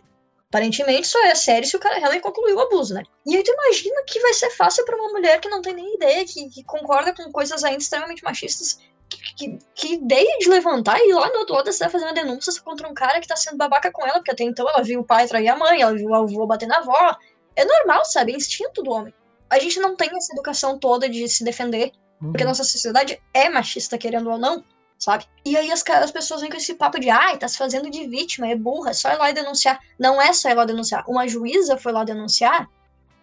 [0.55, 3.03] Aparentemente só é sério se o cara realmente concluiu o abuso, né?
[3.27, 5.96] E aí tu imagina que vai ser fácil para uma mulher que não tem nem
[5.96, 8.79] ideia, que, que concorda com coisas ainda extremamente machistas,
[9.16, 12.14] que, que, ideia de levantar e ir lá no outro lado da cidade fazer uma
[12.14, 15.00] denúncia contra um cara que tá sendo babaca com ela, porque até então ela viu
[15.00, 17.16] o pai trair a mãe, ela viu o avô bater na avó.
[17.57, 18.33] É normal, sabe?
[18.33, 19.14] É instinto do homem.
[19.48, 22.33] A gente não tem essa educação toda de se defender, uhum.
[22.33, 24.64] porque a nossa sociedade é machista, querendo ou não
[24.98, 25.27] sabe?
[25.44, 28.07] E aí as, as pessoas vêm com esse papo de, ai, tá se fazendo de
[28.09, 29.79] vítima, é burra, é só ir lá e denunciar.
[29.98, 31.05] Não é só ir lá denunciar.
[31.07, 32.68] Uma juíza foi lá denunciar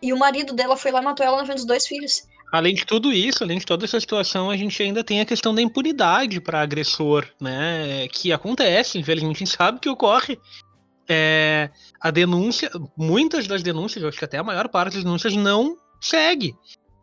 [0.01, 2.27] e o marido dela foi lá e matou ela na frente dos dois filhos.
[2.51, 5.55] Além de tudo isso, além de toda essa situação, a gente ainda tem a questão
[5.55, 8.07] da impunidade para agressor, né?
[8.09, 10.37] Que acontece, infelizmente a gente sabe que ocorre.
[11.09, 15.35] É, a denúncia, muitas das denúncias, eu acho que até a maior parte das denúncias
[15.35, 16.53] não segue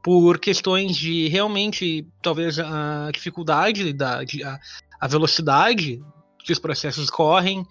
[0.03, 4.59] por questões de realmente, talvez, a dificuldade, da, a,
[5.01, 6.01] a velocidade
[6.45, 7.67] que os processos correm,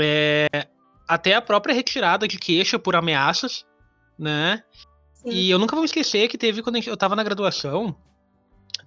[0.00, 0.46] é,
[1.08, 3.64] até a própria retirada de queixa por ameaças,
[4.18, 4.62] né?
[5.24, 5.30] Sim.
[5.30, 7.96] E eu nunca vou esquecer que teve, quando eu estava na graduação,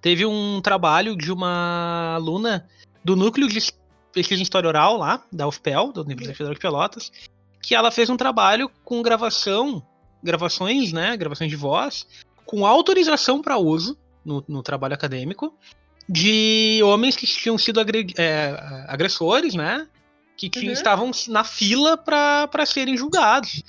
[0.00, 2.66] teve um trabalho de uma aluna
[3.04, 3.58] do núcleo de
[4.12, 7.12] pesquisa em história oral lá, da UFPEL, da Universidade Federal de Pelotas,
[7.60, 9.82] que ela fez um trabalho com gravação,
[10.22, 12.06] gravações, né, gravações de voz,
[12.46, 15.54] com autorização para uso no, no, trabalho acadêmico
[16.08, 17.80] de homens que tinham sido
[18.16, 19.86] é, agressores, né?
[20.36, 20.72] Que tinham, uhum.
[20.72, 23.62] estavam na fila para serem julgados.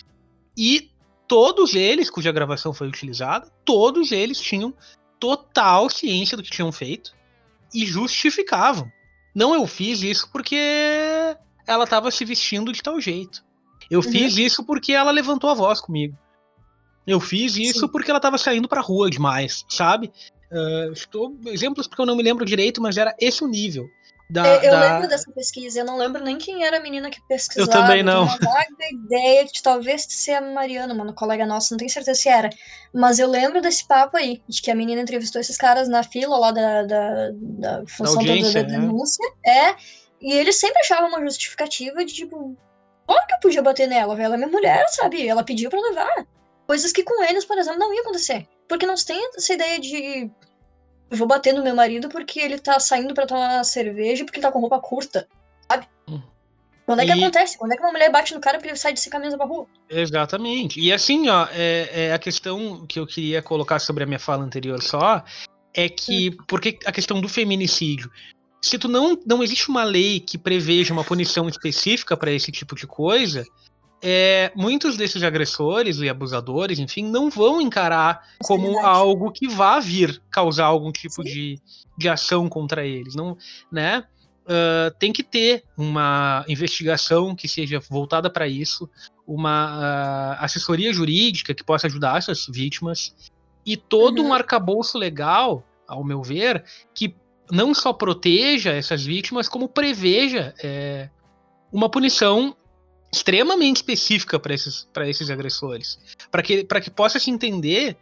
[0.56, 0.90] E
[1.30, 4.74] todos eles, cuja gravação foi utilizada, todos eles tinham
[5.20, 7.16] total ciência do que tinham feito
[7.74, 8.92] e justificavam.
[9.34, 10.58] Não, eu fiz isso porque
[11.68, 13.46] ela estava se vestindo de tal jeito.
[13.92, 14.12] Eu uhum.
[14.12, 16.18] fiz isso porque ela levantou a voz comigo.
[17.06, 17.88] Eu fiz isso Sim.
[17.88, 20.12] porque ela tava saindo pra rua demais, sabe?
[20.52, 23.88] Uh, estou exemplos porque eu não me lembro direito, mas era esse o nível.
[24.32, 24.80] Da, eu, da...
[24.80, 27.68] lembro dessa pesquisa, eu não lembro nem quem era a menina que pesquisava.
[27.68, 28.22] Eu também não.
[28.22, 32.22] Eu uma vaga ideia de talvez ser a Mariana, mano, colega nossa, não tenho certeza
[32.22, 32.50] se era.
[32.94, 36.38] Mas eu lembro desse papo aí, de que a menina entrevistou esses caras na fila
[36.38, 38.64] lá da, da, da função da, da, né?
[38.64, 39.26] denúncia.
[39.44, 39.76] É,
[40.22, 42.56] e eles sempre achavam uma justificativa de tipo,
[43.08, 45.28] claro que eu podia bater nela, velho, ela é minha mulher, sabe?
[45.28, 46.28] Ela pediu pra levar.
[46.68, 48.48] Coisas que com eles, por exemplo, não ia acontecer.
[48.68, 50.30] Porque não tem essa ideia de
[51.18, 54.52] vou bater no meu marido porque ele tá saindo para tomar cerveja porque ele tá
[54.52, 55.28] com roupa curta,
[55.70, 55.88] sabe?
[56.08, 56.22] Hum.
[56.86, 57.24] Quando é que e...
[57.24, 57.58] acontece?
[57.58, 59.46] Quando é que uma mulher bate no cara porque ele sai de sem camisa pra
[59.46, 59.68] rua?
[59.90, 60.80] Exatamente.
[60.80, 64.44] E assim, ó, é, é, a questão que eu queria colocar sobre a minha fala
[64.44, 65.24] anterior só
[65.74, 66.44] é que, hum.
[66.48, 68.12] porque a questão do feminicídio.
[68.62, 72.76] Se tu não, não existe uma lei que preveja uma punição específica para esse tipo
[72.76, 73.46] de coisa,
[74.02, 80.22] é, muitos desses agressores e abusadores, enfim, não vão encarar como algo que vá vir
[80.32, 81.60] causar algum tipo de,
[81.98, 83.38] de ação contra eles, não,
[83.72, 84.06] né?
[84.46, 88.90] Uh, tem que ter uma investigação que seja voltada para isso,
[89.28, 93.14] uma uh, assessoria jurídica que possa ajudar essas vítimas
[93.64, 94.30] e todo uhum.
[94.30, 96.64] um arcabouço legal, ao meu ver,
[96.96, 97.14] que
[97.52, 101.10] não só proteja essas vítimas, como preveja é,
[101.72, 102.56] uma punição
[103.12, 106.00] extremamente específica para esses, esses agressores.
[106.30, 107.98] Para que, que possa se entender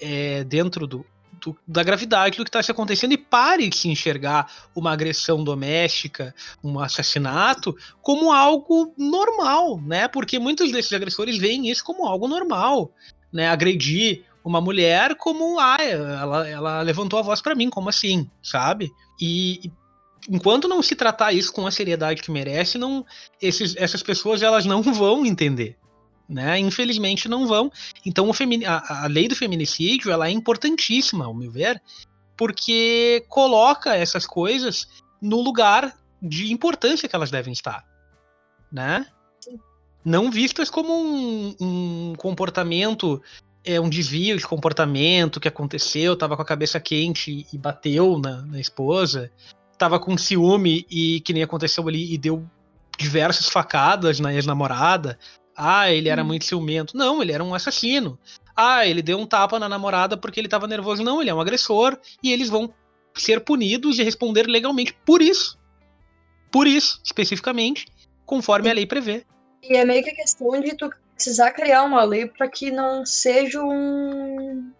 [0.00, 1.04] é, dentro do,
[1.40, 5.42] do, da gravidade do que está se acontecendo e pare de se enxergar uma agressão
[5.42, 10.06] doméstica, um assassinato, como algo normal, né?
[10.08, 12.92] Porque muitos desses agressores veem isso como algo normal,
[13.32, 13.48] né?
[13.48, 18.90] Agredir uma mulher como, ah, ela, ela levantou a voz para mim, como assim, sabe?
[19.20, 19.70] E,
[20.28, 23.04] enquanto não se tratar isso com a seriedade que merece, não
[23.40, 25.76] esses, essas pessoas elas não vão entender.
[26.28, 26.58] Né?
[26.58, 27.70] Infelizmente não vão.
[28.06, 28.30] Então
[28.66, 31.82] a, a, lei do feminicídio ela é importantíssima, ao meu ver,
[32.36, 34.86] porque coloca essas coisas
[35.20, 37.84] no lugar de importância que elas devem estar,
[38.70, 39.06] né?
[40.04, 43.22] Não vistas como um, um comportamento,
[43.64, 48.42] é um desvio de comportamento que aconteceu, tava com a cabeça quente e bateu na,
[48.42, 49.30] na esposa,
[49.78, 52.48] tava com ciúme e que nem aconteceu ali e deu
[52.98, 55.18] diversas facadas na ex-namorada.
[55.56, 56.26] Ah, ele era hum.
[56.26, 56.96] muito ciumento.
[56.96, 58.18] Não, ele era um assassino.
[58.56, 61.02] Ah, ele deu um tapa na namorada porque ele tava nervoso.
[61.02, 62.72] Não, ele é um agressor e eles vão
[63.14, 65.58] ser punidos e responder legalmente por isso.
[66.50, 67.86] Por isso, especificamente,
[68.26, 69.24] conforme a lei prevê.
[69.62, 73.06] E é meio que a questão de tu precisar criar uma lei para que não
[73.06, 74.72] seja um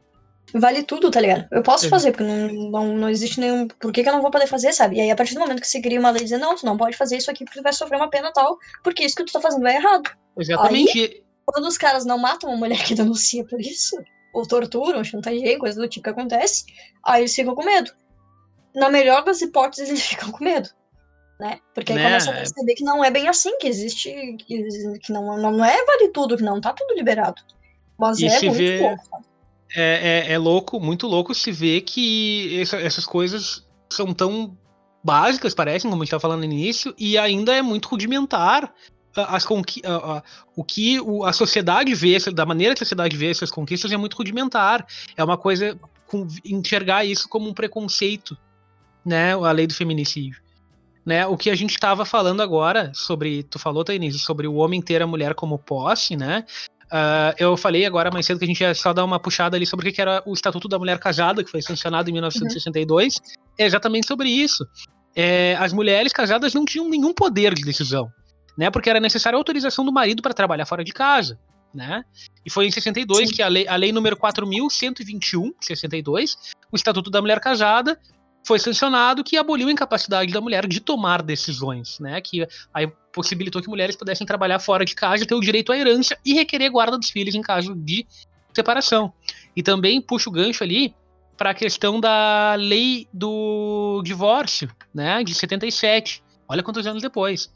[0.55, 1.46] vale tudo, tá ligado?
[1.50, 3.66] Eu posso fazer, porque não, não, não existe nenhum.
[3.68, 4.96] Por que, que eu não vou poder fazer, sabe?
[4.96, 6.76] E aí, a partir do momento que você cria uma lei dizendo, não, tu não
[6.76, 9.32] pode fazer isso aqui porque tu vai sofrer uma pena tal, porque isso que tu
[9.32, 10.11] tá fazendo é errado.
[10.38, 10.98] Exatamente.
[10.98, 13.96] Aí, quando os caras não matam uma mulher que denuncia por isso,
[14.32, 16.64] ou torturam, chantageiam, coisa do tipo que acontece,
[17.05, 17.92] aí eles ficam com medo.
[18.74, 20.70] Na melhor das hipóteses, eles ficam com medo.
[21.40, 21.59] Né?
[21.74, 22.05] Porque aí né?
[22.05, 24.12] começa a perceber que não é bem assim, que existe.
[24.38, 27.42] que, que não, não, não é vale tudo, que não tá tudo liberado.
[27.98, 28.78] Mas e é muito vê...
[28.78, 29.31] pouco, sabe?
[29.74, 34.56] É, é, é, louco, muito louco se ver que essa, essas coisas são tão
[35.04, 38.72] básicas, parecem, como a gente estava falando no início, e ainda é muito rudimentar
[39.14, 40.22] as conqui a, a,
[40.56, 44.16] o que a sociedade vê, da maneira que a sociedade vê essas conquistas é muito
[44.16, 44.86] rudimentar.
[45.16, 48.36] É uma coisa com, enxergar isso como um preconceito,
[49.04, 49.34] né?
[49.34, 50.40] A lei do feminicídio.
[51.04, 54.80] Né, o que a gente estava falando agora sobre, tu falou, Tainise, sobre o homem
[54.80, 56.44] ter a mulher como posse, né?
[56.93, 59.64] Uh, eu falei agora mais cedo que a gente ia só dar uma puxada ali
[59.64, 63.16] sobre o que era o Estatuto da Mulher Casada, que foi sancionado em 1962.
[63.16, 63.20] Uhum.
[63.59, 64.66] É exatamente sobre isso.
[65.16, 68.12] É, as mulheres casadas não tinham nenhum poder de decisão,
[68.59, 68.70] né?
[68.70, 71.38] Porque era necessária a autorização do marido para trabalhar fora de casa,
[71.74, 72.05] né?
[72.45, 73.34] E foi em 62 Sim.
[73.34, 76.36] que a lei, a lei número 4.121, 62,
[76.70, 77.99] o Estatuto da Mulher Casada,
[78.45, 82.20] foi sancionado que aboliu a incapacidade da mulher de tomar decisões, né?
[82.20, 86.16] Que aí possibilitou que mulheres pudessem trabalhar fora de casa, ter o direito à herança
[86.24, 88.07] e requerer guarda dos filhos em caso de
[88.53, 89.12] separação.
[89.55, 90.95] E também puxa o gancho ali
[91.36, 95.22] para a questão da lei do divórcio, né?
[95.22, 96.22] De 77.
[96.49, 97.51] Olha quantos anos depois.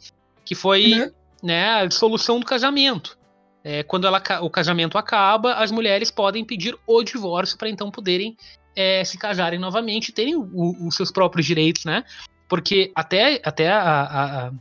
[0.44, 1.10] Que foi uhum.
[1.42, 3.18] né, a dissolução do casamento.
[3.64, 8.36] É, quando ela, o casamento acaba, as mulheres podem pedir o divórcio para então poderem
[8.76, 12.04] é, se casarem novamente terem os seus próprios direitos, né?
[12.48, 14.52] Porque até, até a, a,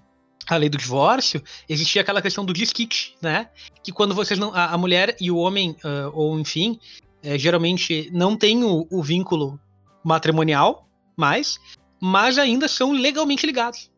[0.49, 3.49] a, lei do divórcio, existia aquela questão do disquite, né?
[3.84, 4.53] Que quando vocês não.
[4.55, 6.80] A, a mulher e o homem, uh, ou enfim,
[7.22, 9.59] é, geralmente não têm o, o vínculo
[10.03, 11.59] matrimonial mais,
[12.01, 13.91] mas ainda são legalmente ligados,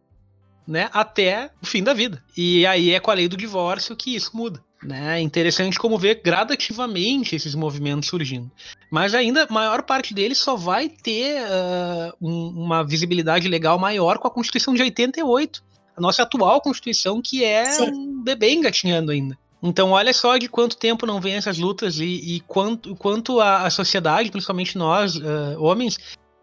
[0.68, 0.90] né?
[0.92, 2.24] Até o fim da vida.
[2.36, 4.64] E aí é com a lei do divórcio que isso muda.
[4.84, 5.20] Né?
[5.20, 8.52] É interessante como ver gradativamente esses movimentos surgindo.
[8.92, 14.20] Mas ainda a maior parte deles só vai ter uh, um, uma visibilidade legal maior
[14.20, 15.64] com a Constituição de 88.
[15.96, 17.90] A nossa atual Constituição, que é Sim.
[17.90, 19.38] um bebê engatinhando ainda.
[19.62, 23.66] Então, olha só de quanto tempo não vem essas lutas e, e quanto, quanto a,
[23.66, 25.98] a, sociedade, principalmente nós, uh, homens,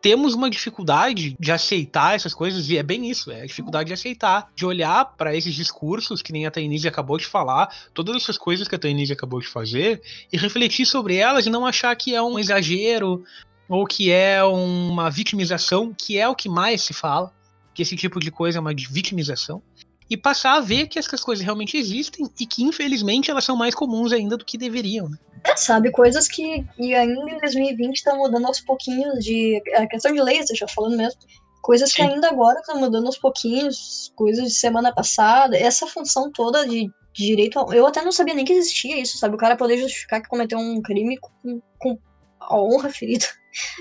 [0.05, 3.94] temos uma dificuldade de aceitar essas coisas, e é bem isso, é a dificuldade de
[3.94, 8.36] aceitar, de olhar para esses discursos que nem a Tainise acabou de falar, todas essas
[8.36, 12.14] coisas que a Tainise acabou de fazer, e refletir sobre elas e não achar que
[12.14, 13.24] é um exagero
[13.66, 17.32] ou que é uma vitimização, que é o que mais se fala,
[17.72, 19.62] que esse tipo de coisa é uma vitimização,
[20.09, 23.74] e passar a ver que essas coisas realmente existem e que infelizmente elas são mais
[23.74, 25.09] comuns ainda do que deveriam.
[25.09, 25.16] Né?
[25.44, 29.62] É, sabe, coisas que, que ainda em 2020 estão mudando aos pouquinhos de.
[29.76, 31.20] A questão de leis, já falando mesmo.
[31.62, 31.96] Coisas Sim.
[31.96, 35.57] que ainda agora estão mudando aos pouquinos, coisas de semana passada.
[35.57, 37.59] Essa função toda de, direito.
[37.72, 39.34] Eu até não sabia nem que existia isso, sabe?
[39.34, 41.98] O cara poder justificar que cometeu um crime com, com
[42.40, 43.26] a honra ferida.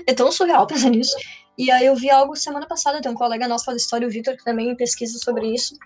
[0.06, 1.16] É tão surreal pensar nisso.
[1.58, 4.36] E aí eu vi algo semana passada, tem um colega nosso faz história, o Vitor,
[4.36, 5.76] que também pesquisa sobre isso.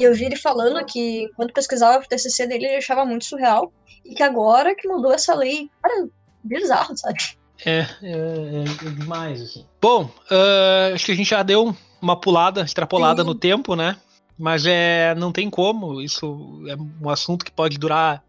[0.00, 3.72] E eu vi ele falando que, quando pesquisava o TCC dele, ele achava muito surreal.
[4.04, 6.08] E que agora que mudou essa lei, cara,
[6.42, 7.18] bizarro, sabe?
[7.64, 9.64] É, é, é demais, assim.
[9.80, 13.28] Bom, uh, acho que a gente já deu uma pulada, extrapolada Sim.
[13.28, 13.96] no tempo, né?
[14.36, 18.24] Mas é, não tem como, isso é um assunto que pode durar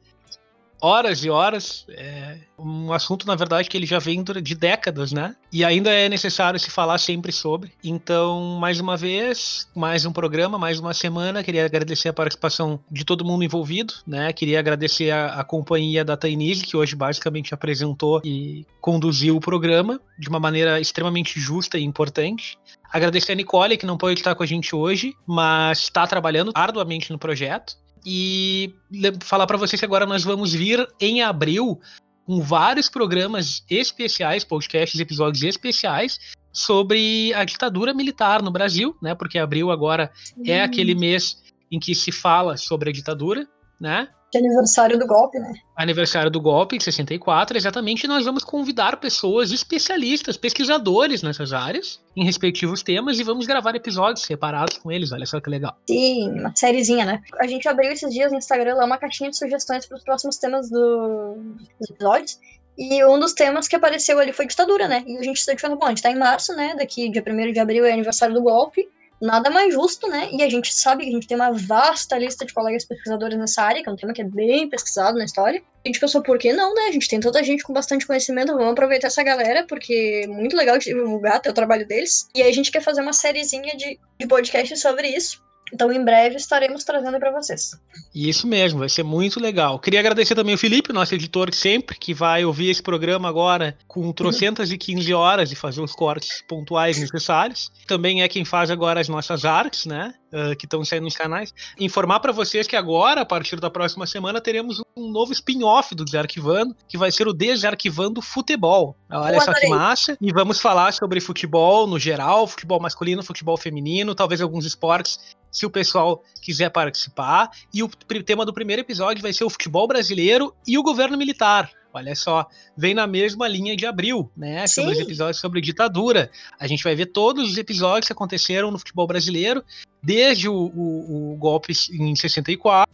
[0.83, 1.85] horas e horas.
[1.89, 5.35] É um assunto, na verdade, que ele já vem de décadas, né?
[5.51, 7.71] E ainda é necessário se falar sempre sobre.
[7.83, 11.43] Então, mais uma vez, mais um programa, mais uma semana.
[11.43, 14.33] Queria agradecer a participação de todo mundo envolvido, né?
[14.33, 20.01] Queria agradecer a, a companhia da Tainise, que hoje basicamente apresentou e conduziu o programa
[20.19, 22.57] de uma maneira extremamente justa e importante.
[22.91, 27.11] Agradecer a Nicole, que não pode estar com a gente hoje, mas está trabalhando arduamente
[27.11, 27.75] no projeto.
[28.05, 28.73] E
[29.21, 31.79] falar para vocês que agora nós vamos vir em abril
[32.25, 36.19] com vários programas especiais, podcasts, episódios especiais
[36.51, 39.15] sobre a ditadura militar no Brasil, né?
[39.15, 40.49] Porque abril agora Sim.
[40.49, 41.41] é aquele mês
[41.71, 43.47] em que se fala sobre a ditadura,
[43.79, 44.07] né?
[44.33, 45.53] De aniversário do golpe, né?
[45.75, 48.07] Aniversário do golpe, de 64, exatamente.
[48.07, 54.25] Nós vamos convidar pessoas especialistas, pesquisadores nessas áreas, em respectivos temas, e vamos gravar episódios
[54.25, 55.11] separados com eles.
[55.11, 55.77] Olha só que legal.
[55.87, 57.21] Sim, uma sériezinha, né?
[57.39, 60.37] A gente abriu esses dias no Instagram lá uma caixinha de sugestões para os próximos
[60.37, 61.35] temas do...
[61.79, 62.39] dos episódios.
[62.75, 65.03] E um dos temas que apareceu ali foi ditadura, né?
[65.05, 66.73] E a gente está falando, bom, a gente tá em março, né?
[66.75, 68.89] Daqui, dia 1 de abril é aniversário do golpe
[69.23, 70.29] nada mais justo, né?
[70.33, 73.63] E a gente sabe que a gente tem uma vasta lista de colegas pesquisadores nessa
[73.63, 75.63] área, que é um tema que é bem pesquisado na história.
[75.83, 76.83] A gente pensou, por que não, né?
[76.89, 80.27] A gente tem toda a gente com bastante conhecimento, vamos aproveitar essa galera, porque é
[80.27, 82.27] muito legal divulgar até o trabalho deles.
[82.33, 85.42] E aí a gente quer fazer uma sériezinha de, de podcast sobre isso.
[85.73, 87.71] Então, em breve estaremos trazendo para vocês.
[88.13, 89.79] Isso mesmo, vai ser muito legal.
[89.79, 94.11] Queria agradecer também o Felipe, nosso editor sempre, que vai ouvir esse programa agora com
[94.13, 97.71] trocentas e 15 horas e fazer os cortes pontuais necessários.
[97.87, 100.13] Também é quem faz agora as nossas artes, né?
[100.31, 101.53] Uh, que estão saindo nos canais.
[101.79, 106.03] Informar para vocês que agora, a partir da próxima semana, teremos um novo spin-off do
[106.03, 108.95] Desarquivando, que vai ser o Desarquivando Futebol.
[109.11, 110.17] Olha só que massa.
[110.19, 115.19] E vamos falar sobre futebol no geral, futebol masculino, futebol feminino, talvez alguns esportes
[115.53, 117.51] se o pessoal quiser participar.
[117.71, 117.89] E o
[118.25, 121.71] tema do primeiro episódio vai ser o futebol brasileiro e o governo militar.
[121.93, 124.65] Olha só, vem na mesma linha de abril, né?
[124.65, 124.81] Sim.
[124.81, 126.31] São os episódios sobre ditadura.
[126.59, 129.63] A gente vai ver todos os episódios que aconteceram no futebol brasileiro,
[130.01, 132.91] desde o, o, o golpe em 64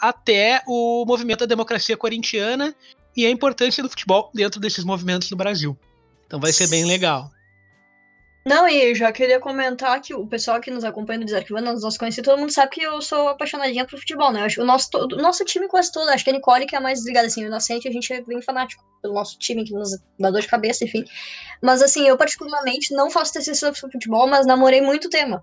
[0.00, 2.74] até o movimento da democracia corintiana
[3.14, 5.76] e a importância do futebol dentro desses movimentos no Brasil.
[6.26, 7.30] Então vai ser bem legal.
[8.46, 11.98] Não, e já queria comentar que o pessoal que nos acompanha no Desarquivando, nos nossos
[11.98, 14.46] conhecidos, todo mundo sabe que eu sou apaixonadinha por futebol, né?
[14.58, 17.26] O nosso, o nosso time quase todo, acho que a Nicole que é mais desligada,
[17.26, 20.40] assim, o Inocente, a gente é bem fanático pelo nosso time, que nos dá dor
[20.40, 21.04] de cabeça, enfim.
[21.60, 25.42] Mas, assim, eu particularmente não faço TCC sobre futebol, mas namorei muito o tema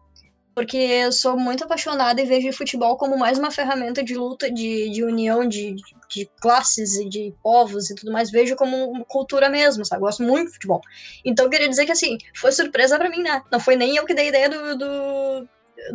[0.55, 4.89] porque eu sou muito apaixonada e vejo futebol como mais uma ferramenta de luta, de,
[4.89, 5.75] de união de,
[6.09, 8.29] de classes e de povos e tudo mais.
[8.29, 10.01] Vejo como cultura mesmo, sabe?
[10.01, 10.81] Gosto muito de futebol.
[11.25, 13.41] Então, eu queria dizer que, assim, foi surpresa para mim, né?
[13.51, 15.47] Não foi nem eu que dei a ideia do, do,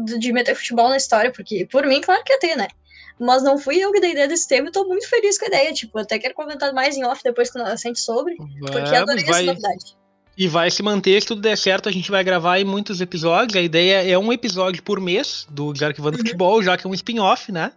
[0.05, 2.67] do, de meter futebol na história, porque, por mim, claro que ia ter, né?
[3.21, 5.45] Mas não fui eu que dei a ideia desse tema e tô muito feliz com
[5.45, 5.73] a ideia.
[5.73, 9.43] Tipo, até quero comentar mais em off depois que nós sente sobre, porque adorei vai...
[9.43, 9.99] essa novidade.
[10.39, 13.57] E vai se manter, se tudo der certo, a gente vai gravar em muitos episódios.
[13.57, 16.25] A ideia é um episódio por mês do Desarquivando uhum.
[16.25, 17.73] Futebol, já que é um spin-off, né?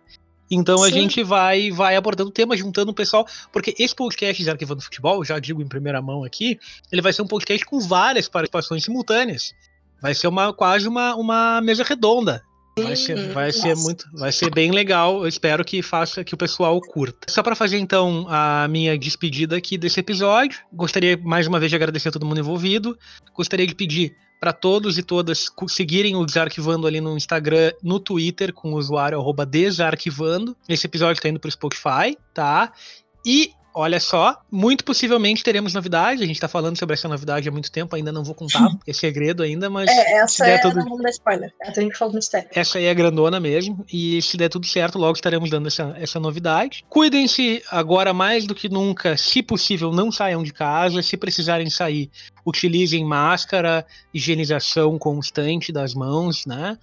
[0.49, 0.84] Então Sim.
[0.86, 4.84] a gente vai vai abordando o tema, juntando o pessoal, porque esse podcast de Arquivando
[4.84, 6.59] Futebol, já digo em primeira mão aqui,
[6.91, 9.55] ele vai ser um podcast com várias participações simultâneas.
[9.99, 12.43] Vai ser uma quase uma, uma mesa redonda.
[12.78, 15.22] Vai ser, vai ser muito, vai ser bem legal.
[15.22, 17.28] Eu espero que faça que o pessoal curta.
[17.30, 21.76] Só para fazer então a minha despedida aqui desse episódio, gostaria mais uma vez de
[21.76, 22.97] agradecer a todo mundo envolvido.
[23.36, 28.53] Gostaria de pedir para todos e todas seguirem o Desarquivando ali no Instagram, no Twitter
[28.53, 30.55] com o usuário @desarquivando.
[30.67, 32.74] Esse episódio está indo para o Spotify, tá?
[33.26, 36.22] E Olha só, muito possivelmente teremos novidade.
[36.24, 38.91] A gente tá falando sobre essa novidade há muito tempo, ainda não vou contar, porque
[38.91, 39.89] é segredo ainda, mas.
[39.89, 40.76] É, essa é tudo...
[40.84, 41.53] não spoiler.
[41.61, 42.49] Essa a gente mistério.
[42.53, 43.86] Essa aí é grandona mesmo.
[43.91, 46.84] E se der tudo certo, logo estaremos dando essa, essa novidade.
[46.89, 51.01] Cuidem-se agora mais do que nunca, se possível, não saiam de casa.
[51.01, 52.09] Se precisarem sair,
[52.45, 56.78] utilizem máscara, higienização constante das mãos, né?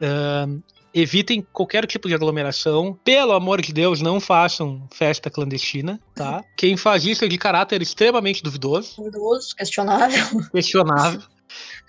[0.00, 0.60] Uh,
[0.94, 2.98] evitem qualquer tipo de aglomeração.
[3.04, 6.42] Pelo amor de Deus, não façam festa clandestina, tá?
[6.56, 8.96] Quem faz isso é de caráter extremamente duvidoso.
[8.96, 10.24] Duvidoso, questionável.
[10.52, 11.20] Questionável.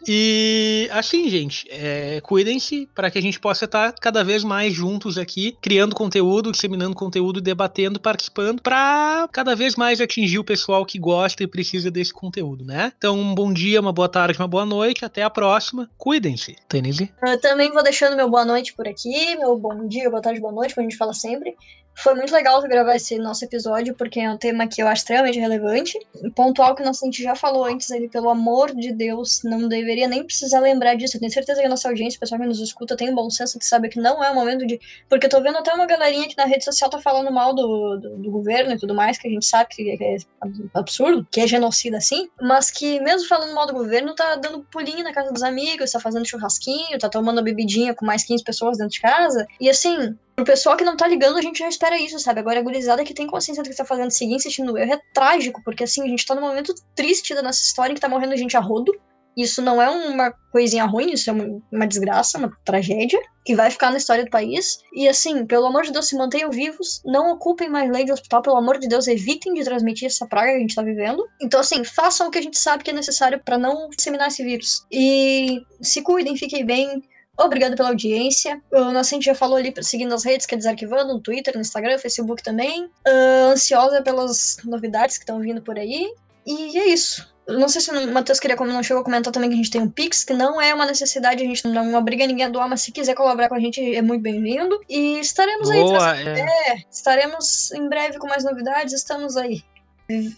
[0.08, 5.18] E assim, gente, é, cuidem-se para que a gente possa estar cada vez mais juntos
[5.18, 11.00] aqui, criando conteúdo, disseminando conteúdo, debatendo, participando, para cada vez mais atingir o pessoal que
[11.00, 12.94] gosta e precisa desse conteúdo, né?
[12.98, 15.90] Então, um bom dia, uma boa tarde, uma boa noite, até a próxima.
[15.98, 17.12] Cuidem-se, Tenise.
[17.26, 20.54] Eu também vou deixando meu boa noite por aqui, meu bom dia, boa tarde, boa
[20.54, 21.56] noite, como a gente fala sempre.
[21.98, 25.40] Foi muito legal gravar esse nosso episódio, porque é um tema que eu acho extremamente
[25.40, 25.98] relevante.
[26.36, 30.24] Pontual que a gente já falou antes ali, pelo amor de Deus, não deveria nem
[30.24, 31.16] precisar lembrar disso.
[31.16, 33.30] Eu tenho certeza que a nossa audiência, o pessoal que nos escuta, tem um bom
[33.30, 34.80] senso de saber que não é o momento de.
[35.10, 37.98] Porque eu tô vendo até uma galerinha que na rede social tá falando mal do,
[37.98, 40.18] do, do governo e tudo mais, que a gente sabe que é
[40.74, 45.04] absurdo, que é genocida assim, mas que mesmo falando mal do governo, tá dando pulinho
[45.04, 48.94] na casa dos amigos, tá fazendo churrasquinho, tá tomando bebidinha com mais 15 pessoas dentro
[48.94, 49.48] de casa.
[49.60, 52.42] E assim, Pro pessoal que não tá ligando, a gente já espera isso, sabe?
[52.42, 55.02] Agora a gurizada que tem consciência do que tá fazendo, seguir insistindo no erro, é
[55.14, 58.10] trágico, porque assim, a gente tá num momento triste da nossa história em que tá
[58.10, 58.92] morrendo gente a rodo.
[59.38, 63.70] Isso não é uma coisinha ruim, isso é uma, uma desgraça, uma tragédia, que vai
[63.70, 64.80] ficar na história do país.
[64.94, 68.42] E assim, pelo amor de Deus, se mantenham vivos, não ocupem mais lei de hospital,
[68.42, 71.26] pelo amor de Deus, evitem de transmitir essa praga que a gente tá vivendo.
[71.42, 74.44] Então, assim, façam o que a gente sabe que é necessário para não disseminar esse
[74.44, 74.86] vírus.
[74.90, 77.02] E se cuidem, fiquem bem,
[77.38, 78.62] Obrigado pela audiência.
[78.72, 81.94] O Nascente já falou ali, seguindo as redes, que é Desarquivando, no Twitter, no Instagram,
[81.94, 82.86] no Facebook também.
[82.86, 86.14] Uh, ansiosa pelas novidades que estão vindo por aí.
[86.46, 87.28] E é isso.
[87.48, 89.70] Não sei se o Matheus queria, como não chegou a comentar também que a gente
[89.70, 92.68] tem um Pix, que não é uma necessidade, a gente não obriga ninguém a doar,
[92.68, 94.80] mas se quiser colaborar com a gente é muito bem-vindo.
[94.90, 96.28] E estaremos Boa, aí.
[96.28, 96.72] É.
[96.72, 99.64] é, estaremos em breve com mais novidades, estamos aí.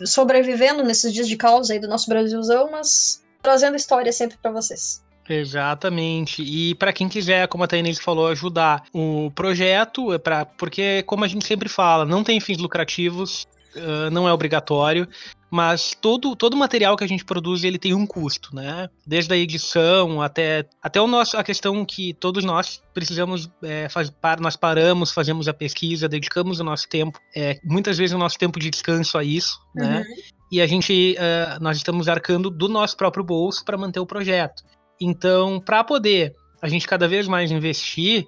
[0.05, 5.01] Sobrevivendo nesses dias de caos aí do nosso Brasilzão, mas trazendo história sempre para vocês.
[5.29, 6.41] Exatamente.
[6.41, 11.23] E para quem quiser, como a Tainês falou, ajudar o projeto, é para porque como
[11.23, 15.07] a gente sempre fala, não tem fins lucrativos, uh, não é obrigatório,
[15.49, 18.89] mas todo todo material que a gente produz ele tem um custo, né?
[19.05, 24.09] Desde a edição até até o nosso a questão que todos nós precisamos é, faz,
[24.09, 28.37] par, nós paramos, fazemos a pesquisa, dedicamos o nosso tempo, é, muitas vezes o nosso
[28.37, 29.85] tempo de descanso a isso, né?
[29.85, 29.91] uhum.
[29.91, 30.05] né?
[30.49, 34.63] E a gente uh, nós estamos arcando do nosso próprio bolso para manter o projeto.
[34.99, 38.25] Então, para poder a gente cada vez mais investir,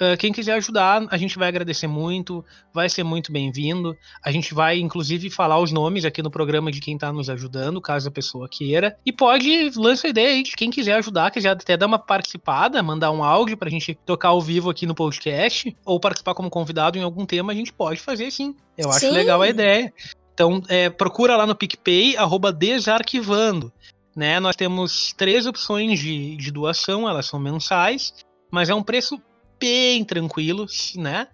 [0.00, 3.96] uh, quem quiser ajudar, a gente vai agradecer muito, vai ser muito bem-vindo.
[4.24, 7.80] A gente vai, inclusive, falar os nomes aqui no programa de quem está nos ajudando,
[7.80, 8.96] caso a pessoa queira.
[9.04, 13.10] E pode lançar ideia aí de quem quiser ajudar, quiser até dar uma participada, mandar
[13.10, 16.98] um áudio para a gente tocar ao vivo aqui no podcast, ou participar como convidado
[16.98, 18.54] em algum tema, a gente pode fazer sim.
[18.78, 19.10] Eu acho sim.
[19.10, 19.92] legal a ideia.
[20.34, 23.72] Então, é, procura lá no PicPay, arroba desarquivando.
[24.14, 24.38] Né?
[24.40, 28.12] Nós temos três opções de, de doação, elas são mensais,
[28.50, 29.20] mas é um preço
[29.58, 31.28] bem tranquilo, né?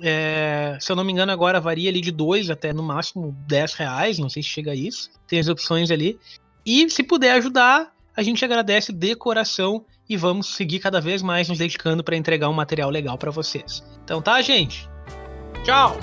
[0.00, 3.74] É, se eu não me engano, agora varia ali de 2 até no máximo 10
[3.74, 5.10] reais, não sei se chega a isso.
[5.26, 6.18] Tem as opções ali.
[6.64, 11.48] E se puder ajudar, a gente agradece de coração e vamos seguir cada vez mais
[11.48, 13.82] nos dedicando para entregar um material legal para vocês.
[14.04, 14.88] Então tá, gente?
[15.64, 15.96] Tchau!